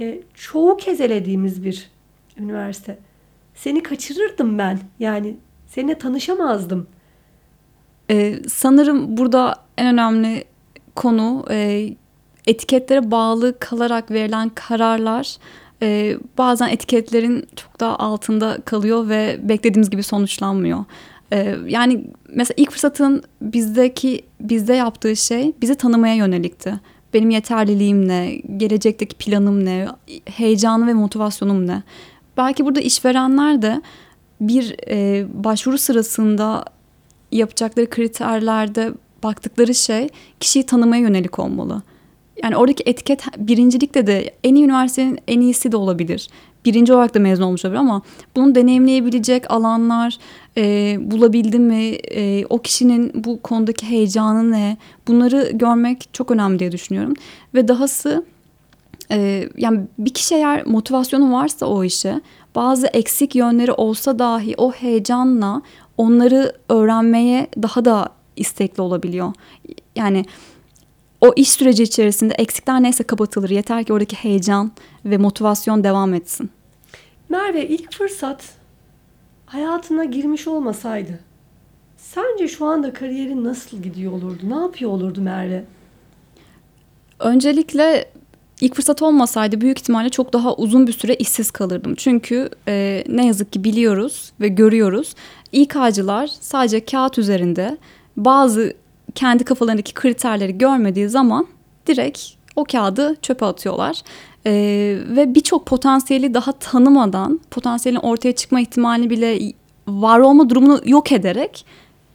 E, 0.00 0.20
çoğu 0.34 0.76
kez 0.76 1.00
elediğimiz 1.00 1.64
bir 1.64 1.90
üniversite. 2.36 2.98
Seni 3.54 3.82
kaçırırdım 3.82 4.58
ben. 4.58 4.78
Yani 4.98 5.36
seninle 5.66 5.98
tanışamazdım. 5.98 6.86
Ee, 8.10 8.34
sanırım 8.48 9.16
burada 9.16 9.54
en 9.78 9.86
önemli 9.86 10.44
konu 10.94 11.44
e, 11.50 11.88
etiketlere 12.46 13.10
bağlı 13.10 13.58
kalarak 13.58 14.10
verilen 14.10 14.48
kararlar 14.48 15.36
e, 15.82 16.16
bazen 16.38 16.68
etiketlerin 16.68 17.48
çok 17.56 17.80
daha 17.80 17.96
altında 17.96 18.58
kalıyor 18.64 19.08
ve 19.08 19.40
beklediğimiz 19.42 19.90
gibi 19.90 20.02
sonuçlanmıyor. 20.02 20.84
E, 21.32 21.56
yani 21.66 22.04
mesela 22.28 22.54
ilk 22.56 22.70
fırsatın 22.70 23.22
bizdeki 23.42 24.27
bizde 24.48 24.74
yaptığı 24.74 25.16
şey 25.16 25.52
bizi 25.60 25.74
tanımaya 25.74 26.14
yönelikti. 26.14 26.80
Benim 27.14 27.30
yeterliliğim 27.30 28.08
ne, 28.08 28.34
gelecekteki 28.56 29.16
planım 29.16 29.64
ne, 29.64 29.88
heyecanım 30.24 30.88
ve 30.88 30.94
motivasyonum 30.94 31.66
ne. 31.66 31.82
Belki 32.36 32.64
burada 32.64 32.80
işverenler 32.80 33.62
de 33.62 33.82
bir 34.40 34.76
e, 34.88 35.26
başvuru 35.44 35.78
sırasında 35.78 36.64
yapacakları 37.32 37.90
kriterlerde 37.90 38.92
baktıkları 39.22 39.74
şey 39.74 40.08
kişiyi 40.40 40.66
tanımaya 40.66 41.02
yönelik 41.02 41.38
olmalı. 41.38 41.82
Yani 42.42 42.56
oradaki 42.56 42.82
etiket 42.86 43.24
birincilikte 43.38 44.06
de 44.06 44.34
en 44.44 44.54
iyi 44.54 44.64
üniversitenin 44.64 45.18
en 45.28 45.40
iyisi 45.40 45.72
de 45.72 45.76
olabilir. 45.76 46.28
Birinci 46.68 46.92
olarak 46.92 47.14
da 47.14 47.18
mezun 47.18 47.42
olmuş 47.42 47.64
olabilir 47.64 47.80
ama 47.80 48.02
bunu 48.36 48.54
deneyimleyebilecek 48.54 49.50
alanlar 49.50 50.18
e, 50.56 50.96
bulabildim 51.00 51.64
mi? 51.64 51.84
E, 52.14 52.46
o 52.46 52.58
kişinin 52.58 53.12
bu 53.14 53.42
konudaki 53.42 53.86
heyecanı 53.86 54.50
ne? 54.50 54.76
Bunları 55.06 55.50
görmek 55.54 56.08
çok 56.12 56.30
önemli 56.30 56.58
diye 56.58 56.72
düşünüyorum. 56.72 57.14
Ve 57.54 57.68
dahası 57.68 58.24
e, 59.10 59.48
yani 59.56 59.80
bir 59.98 60.14
kişi 60.14 60.34
eğer 60.34 60.66
motivasyonu 60.66 61.32
varsa 61.32 61.66
o 61.66 61.84
işe 61.84 62.20
bazı 62.54 62.86
eksik 62.86 63.34
yönleri 63.34 63.72
olsa 63.72 64.18
dahi 64.18 64.54
o 64.58 64.72
heyecanla 64.72 65.62
onları 65.96 66.52
öğrenmeye 66.68 67.46
daha 67.62 67.84
da 67.84 68.08
istekli 68.36 68.80
olabiliyor. 68.80 69.32
Yani 69.96 70.24
o 71.20 71.32
iş 71.36 71.48
süreci 71.50 71.82
içerisinde 71.82 72.34
eksikler 72.34 72.82
neyse 72.82 73.04
kapatılır. 73.04 73.50
Yeter 73.50 73.84
ki 73.84 73.92
oradaki 73.92 74.16
heyecan 74.16 74.72
ve 75.04 75.18
motivasyon 75.18 75.84
devam 75.84 76.14
etsin. 76.14 76.50
Merve 77.28 77.68
ilk 77.68 77.92
fırsat 77.92 78.44
hayatına 79.46 80.04
girmiş 80.04 80.48
olmasaydı 80.48 81.20
sence 81.96 82.48
şu 82.48 82.64
anda 82.66 82.92
kariyerin 82.92 83.44
nasıl 83.44 83.82
gidiyor 83.82 84.12
olurdu? 84.12 84.40
Ne 84.42 84.54
yapıyor 84.54 84.90
olurdu 84.90 85.20
Merve? 85.20 85.64
Öncelikle 87.18 88.10
ilk 88.60 88.74
fırsat 88.74 89.02
olmasaydı 89.02 89.60
büyük 89.60 89.78
ihtimalle 89.78 90.08
çok 90.08 90.32
daha 90.32 90.54
uzun 90.54 90.86
bir 90.86 90.92
süre 90.92 91.14
işsiz 91.14 91.50
kalırdım. 91.50 91.94
Çünkü 91.94 92.48
e, 92.68 93.04
ne 93.08 93.26
yazık 93.26 93.52
ki 93.52 93.64
biliyoruz 93.64 94.32
ve 94.40 94.48
görüyoruz. 94.48 95.14
İK'cılar 95.52 96.30
sadece 96.40 96.84
kağıt 96.84 97.18
üzerinde 97.18 97.76
bazı 98.16 98.72
kendi 99.14 99.44
kafalarındaki 99.44 99.94
kriterleri 99.94 100.58
görmediği 100.58 101.08
zaman 101.08 101.46
direkt 101.86 102.20
o 102.56 102.64
kağıdı 102.64 103.16
çöpe 103.22 103.46
atıyorlar. 103.46 104.02
Ee, 104.46 104.98
ve 105.08 105.34
birçok 105.34 105.66
potansiyeli 105.66 106.34
daha 106.34 106.52
tanımadan 106.52 107.40
potansiyelin 107.50 108.00
ortaya 108.00 108.32
çıkma 108.32 108.60
ihtimalini 108.60 109.10
bile 109.10 109.52
var 109.88 110.18
olma 110.18 110.50
durumunu 110.50 110.80
yok 110.84 111.12
ederek 111.12 111.64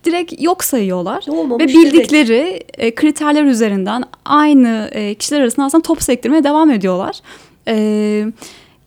direkt 0.03 0.41
yok 0.41 0.63
sayıyorlar. 0.63 1.25
Olmamış 1.27 1.63
ve 1.63 1.67
bildikleri 1.67 2.63
e, 2.77 2.95
kriterler 2.95 3.43
üzerinden 3.43 4.03
aynı 4.25 4.89
e, 4.91 5.15
kişiler 5.15 5.41
arasında 5.41 5.65
aslında 5.65 5.81
top 5.81 6.03
sektirmeye 6.03 6.43
devam 6.43 6.71
ediyorlar. 6.71 7.19
E, 7.67 8.25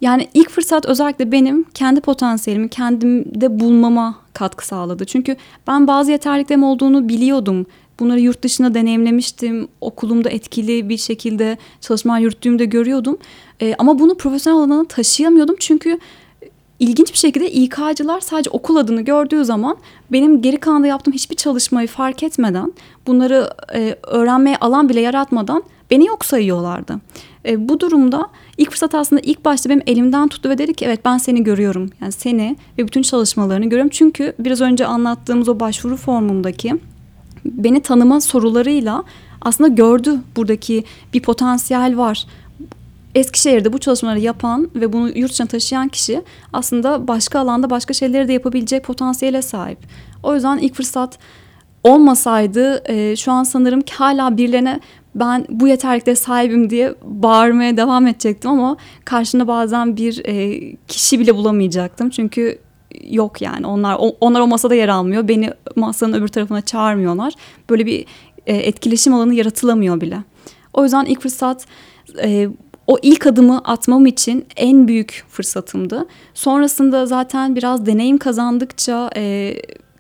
yani 0.01 0.29
ilk 0.35 0.51
fırsat 0.51 0.87
özellikle 0.87 1.33
benim 1.33 1.65
kendi 1.75 2.01
potansiyelimi 2.01 2.69
kendimde 2.69 3.61
bulmama 3.61 4.15
katkı 4.33 4.67
sağladı. 4.67 5.05
Çünkü 5.05 5.37
ben 5.67 5.87
bazı 5.87 6.11
yeterliklerim 6.11 6.63
olduğunu 6.63 7.09
biliyordum. 7.09 7.67
Bunları 8.01 8.21
yurt 8.21 8.43
dışında 8.43 8.75
deneyimlemiştim. 8.75 9.69
Okulumda 9.81 10.31
etkili 10.31 10.89
bir 10.89 10.97
şekilde 10.97 11.59
çalışmalar 11.81 12.19
yürüttüğümde 12.19 12.65
görüyordum. 12.65 13.19
E, 13.63 13.75
ama 13.79 13.99
bunu 13.99 14.17
profesyonel 14.17 14.59
alana 14.59 14.85
taşıyamıyordum. 14.85 15.57
Çünkü 15.59 15.99
ilginç 16.79 17.13
bir 17.13 17.19
şekilde 17.19 17.51
İK'cılar 17.51 18.21
sadece 18.21 18.51
okul 18.51 18.77
adını 18.77 19.03
gördüğü 19.03 19.45
zaman 19.45 19.77
benim 20.13 20.43
geri 20.43 20.57
kalanında 20.57 20.87
yaptığım 20.87 21.15
hiçbir 21.15 21.37
çalışmayı 21.37 21.89
fark 21.89 22.23
etmeden, 22.23 22.73
bunları 23.07 23.51
e, 23.75 23.97
öğrenmeye 24.07 24.57
alan 24.57 24.89
bile 24.89 25.01
yaratmadan 25.01 25.63
beni 25.91 26.07
yok 26.07 26.25
sayıyorlardı. 26.25 27.01
E, 27.47 27.69
bu 27.69 27.81
durumda 27.81 28.29
ilk 28.59 28.71
fırsat 28.71 28.95
aslında 28.95 29.23
ilk 29.25 29.45
başta 29.45 29.71
benim 29.71 29.83
elimden 29.87 30.29
tuttu 30.29 30.49
ve 30.49 30.59
dedi 30.59 30.75
ki 30.75 30.85
evet 30.85 31.01
ben 31.05 31.19
seni 31.19 31.45
görüyorum. 31.45 31.91
Yani 32.01 32.13
seni 32.13 32.57
ve 32.79 32.87
bütün 32.87 33.03
çalışmalarını 33.03 33.65
görüyorum. 33.65 33.91
Çünkü 33.91 34.33
biraz 34.39 34.61
önce 34.61 34.87
anlattığımız 34.87 35.49
o 35.49 35.61
başvuru 35.61 35.97
formundaki 35.97 36.75
beni 37.53 37.81
tanıma 37.81 38.21
sorularıyla 38.21 39.05
aslında 39.43 39.69
gördü 39.69 40.21
buradaki 40.37 40.85
bir 41.15 41.23
potansiyel 41.23 41.97
var. 41.97 42.27
Eskişehir'de 43.15 43.73
bu 43.73 43.79
çalışmaları 43.79 44.21
yapan 44.21 44.71
ve 44.75 44.93
bunu 44.93 45.11
yurt 45.19 45.33
dışına 45.33 45.47
taşıyan 45.47 45.89
kişi 45.89 46.23
aslında 46.53 47.09
başka 47.09 47.41
alanda 47.41 47.71
başka 47.71 47.95
şeyleri 47.95 48.29
de 48.29 48.33
yapabilecek 48.33 48.85
potansiyele 48.85 49.43
sahip. 49.43 49.79
O 50.23 50.35
yüzden 50.35 50.59
ilk 50.59 50.75
fırsat 50.75 51.19
olmasaydı 51.85 52.83
e, 52.93 53.17
şu 53.17 53.33
an 53.33 53.45
sanırım 53.45 53.81
ki 53.81 53.95
hala 53.95 54.37
birilerine 54.37 54.81
ben 55.15 55.47
bu 55.51 55.69
yeterlikte 55.69 56.17
sahibim 56.17 56.71
diye 56.71 56.95
bağırmaya 57.03 57.77
devam 57.77 58.07
edecektim 58.07 58.51
ama 58.51 58.77
karşında 59.05 59.49
bazen 59.49 59.97
bir 59.97 60.23
e, 60.25 60.61
kişi 60.89 61.21
bile 61.21 61.35
bulamayacaktım. 61.35 62.11
Çünkü 62.11 62.59
yok 63.05 63.43
yani 63.43 63.67
onlar 63.67 63.99
onlar 64.21 64.41
o 64.41 64.47
masada 64.47 64.75
yer 64.75 64.89
almıyor. 64.89 65.29
Beni 65.29 65.51
masanın 65.77 66.13
öbür 66.13 66.29
tarafına 66.29 66.61
çağırmıyorlar. 66.61 67.35
Böyle 67.71 67.87
bir 67.87 68.07
e, 68.47 68.57
etkileşim 68.57 69.15
alanı 69.15 69.35
yaratılamıyor 69.35 70.01
bile. 70.01 70.19
O 70.73 70.83
yüzden 70.83 71.05
ilk 71.05 71.21
fırsat 71.21 71.67
e, 72.23 72.49
o 72.87 72.99
ilk 73.03 73.27
adımı 73.27 73.59
atmam 73.59 74.07
için 74.07 74.47
en 74.57 74.89
büyük 74.89 75.25
fırsatımdı. 75.29 76.07
Sonrasında 76.35 77.07
zaten 77.07 77.57
biraz 77.57 77.87
deneyim 77.87 78.19
kazandıkça 78.19 79.11
e, 79.17 79.55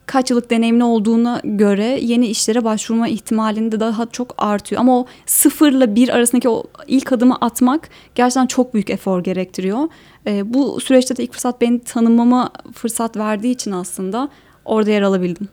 kaç 0.07 0.31
yıllık 0.31 0.51
deneyimli 0.51 0.85
olduğuna 0.85 1.40
göre 1.45 1.99
yeni 2.03 2.27
işlere 2.27 2.64
başvurma 2.64 3.09
ihtimalinde 3.09 3.77
de 3.77 3.81
daha 3.81 4.07
çok 4.07 4.35
artıyor. 4.38 4.81
Ama 4.81 4.99
o 4.99 5.07
sıfırla 5.27 5.95
bir 5.95 6.09
arasındaki 6.09 6.49
o 6.49 6.64
ilk 6.87 7.12
adımı 7.12 7.37
atmak 7.40 7.88
gerçekten 8.14 8.47
çok 8.47 8.75
büyük 8.75 8.90
efor 8.90 9.25
gerektiriyor. 9.25 9.88
E, 10.27 10.55
bu 10.55 10.81
süreçte 10.81 11.16
de 11.16 11.23
ilk 11.23 11.33
fırsat 11.33 11.61
beni 11.61 11.81
tanımama 11.81 12.51
fırsat 12.75 13.16
verdiği 13.16 13.51
için 13.51 13.73
aslında 13.73 14.29
orada 14.64 14.90
yer 14.90 15.03
alabildim. 15.03 15.49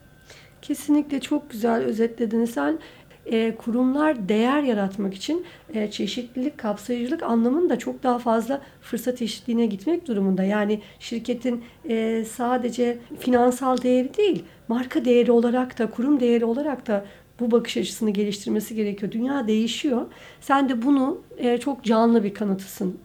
Kesinlikle 0.62 1.20
çok 1.20 1.50
güzel 1.50 1.84
özetledin 1.84 2.46
sen. 2.46 2.80
E, 3.26 3.56
kurumlar 3.56 4.30
değer 4.30 4.64
yaratmak 4.64 5.14
için 5.14 5.46
e, 5.74 5.92
çeşitlilik, 5.92 6.58
kapsayıcılık 6.58 7.24
anlamında 7.24 7.80
çok 7.80 8.04
daha 8.04 8.20
fazla 8.20 8.62
fırsat 8.82 9.22
eşitliğine 9.22 9.66
gitmek 9.66 10.08
durumunda. 10.08 10.44
Yani 10.44 10.82
şirketin 11.00 11.64
e, 11.90 12.26
sadece 12.26 12.98
finansal 13.20 13.82
değeri 13.82 14.18
değil, 14.18 14.44
marka 14.68 15.06
değeri 15.06 15.32
olarak 15.32 15.80
da, 15.80 15.90
kurum 15.90 16.20
değeri 16.20 16.46
olarak 16.46 16.88
da 16.88 17.06
bu 17.40 17.52
bakış 17.52 17.78
açısını 17.78 18.10
geliştirmesi 18.10 18.76
gerekiyor. 18.76 19.12
Dünya 19.12 19.48
değişiyor. 19.48 20.06
Sen 20.42 20.70
de 20.70 20.82
bunu 20.82 21.22
çok 21.60 21.84
canlı 21.84 22.24
bir 22.24 22.34
kanıtısın. 22.34 22.98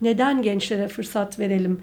Neden 0.00 0.42
gençlere 0.42 0.88
fırsat 0.88 1.38
verelim? 1.38 1.80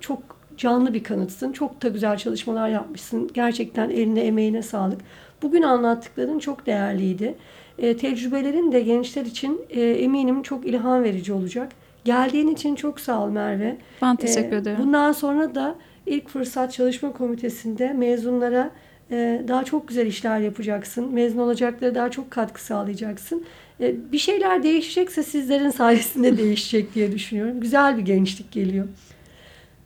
Çok 0.00 0.22
canlı 0.56 0.94
bir 0.94 1.04
kanıtsın. 1.04 1.52
Çok 1.52 1.82
da 1.82 1.88
güzel 1.88 2.16
çalışmalar 2.16 2.68
yapmışsın. 2.68 3.30
Gerçekten 3.34 3.90
eline 3.90 4.20
emeğine 4.20 4.62
sağlık. 4.62 5.00
Bugün 5.42 5.62
anlattıkların 5.62 6.38
çok 6.38 6.66
değerliydi. 6.66 7.34
E, 7.78 7.96
tecrübelerin 7.96 8.72
de 8.72 8.80
gençler 8.80 9.24
için 9.24 9.60
e, 9.70 9.80
eminim 9.80 10.42
çok 10.42 10.66
ilham 10.66 11.04
verici 11.04 11.32
olacak. 11.32 11.72
Geldiğin 12.04 12.48
için 12.48 12.74
çok 12.74 13.00
sağ 13.00 13.24
ol 13.24 13.28
Merve. 13.28 13.76
Ben 14.02 14.16
teşekkür 14.16 14.56
ederim. 14.56 14.78
Bundan 14.80 15.12
sonra 15.12 15.54
da 15.54 15.74
ilk 16.06 16.28
fırsat 16.28 16.72
çalışma 16.72 17.12
komitesinde 17.12 17.92
mezunlara 17.92 18.70
Ee, 19.10 19.42
daha 19.48 19.64
çok 19.64 19.88
güzel 19.88 20.06
işler 20.06 20.38
yapacaksın. 20.40 21.14
Mezun 21.14 21.38
olacaklara 21.38 21.94
daha 21.94 22.10
çok 22.10 22.30
katkı 22.30 22.64
sağlayacaksın. 22.64 23.44
Ee, 23.80 23.94
bir 24.12 24.18
şeyler 24.18 24.62
değişecekse 24.62 25.22
sizlerin 25.22 25.70
sayesinde 25.70 26.38
değişecek 26.38 26.94
diye 26.94 27.12
düşünüyorum. 27.12 27.60
Güzel 27.60 27.96
bir 27.96 28.02
gençlik 28.02 28.52
geliyor. 28.52 28.86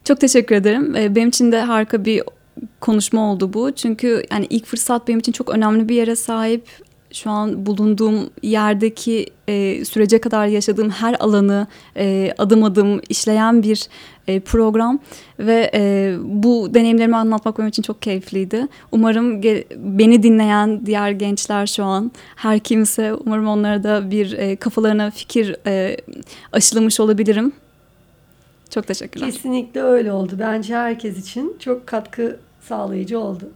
Çok 0.03 0.19
teşekkür 0.19 0.55
ederim. 0.55 0.95
Ee, 0.95 1.15
Benim 1.15 1.29
için 1.29 1.51
de 1.51 1.61
harika 1.61 2.05
bir 2.05 2.23
konuşma 2.79 3.31
oldu 3.31 3.53
bu. 3.53 3.71
Çünkü 3.71 4.23
yani 4.31 4.47
ilk 4.49 4.65
fırsat 4.65 5.07
benim 5.07 5.19
için 5.19 5.31
çok 5.31 5.49
önemli 5.49 5.89
bir 5.89 5.95
yere 5.95 6.15
sahip. 6.15 6.67
Şu 7.13 7.29
an 7.29 7.65
bulunduğum 7.65 8.29
yerdeki 8.43 9.25
e, 9.47 9.85
sürece 9.85 10.21
kadar 10.21 10.47
yaşadığım 10.47 10.89
her 10.89 11.15
alanı 11.19 11.67
e, 11.97 12.33
adım 12.37 12.63
adım 12.63 13.01
işleyen 13.09 13.63
bir 13.63 13.87
e, 14.27 14.39
program 14.39 14.99
ve 15.39 15.71
e, 15.73 16.15
bu 16.23 16.73
deneyimlerimi 16.73 17.15
anlatmak 17.15 17.57
benim 17.57 17.69
için 17.69 17.83
çok 17.83 18.01
keyifliydi. 18.01 18.67
Umarım 18.91 19.43
beni 19.77 20.23
dinleyen 20.23 20.85
diğer 20.85 21.11
gençler 21.11 21.67
şu 21.67 21.83
an 21.83 22.11
her 22.35 22.59
kimse 22.59 23.13
umarım 23.13 23.47
onlara 23.47 23.83
da 23.83 24.11
bir 24.11 24.31
e, 24.31 24.55
kafalarına 24.55 25.11
fikir 25.11 25.55
e, 25.67 25.97
aşılamış 26.53 26.99
olabilirim. 26.99 27.53
Çok 28.69 28.87
teşekkürler. 28.87 29.31
Kesinlikle 29.31 29.81
öyle 29.81 30.11
oldu. 30.11 30.35
Bence 30.39 30.75
herkes 30.75 31.17
için 31.17 31.55
çok 31.59 31.87
katkı 31.87 32.39
sağlayıcı 32.61 33.19
oldu. 33.19 33.49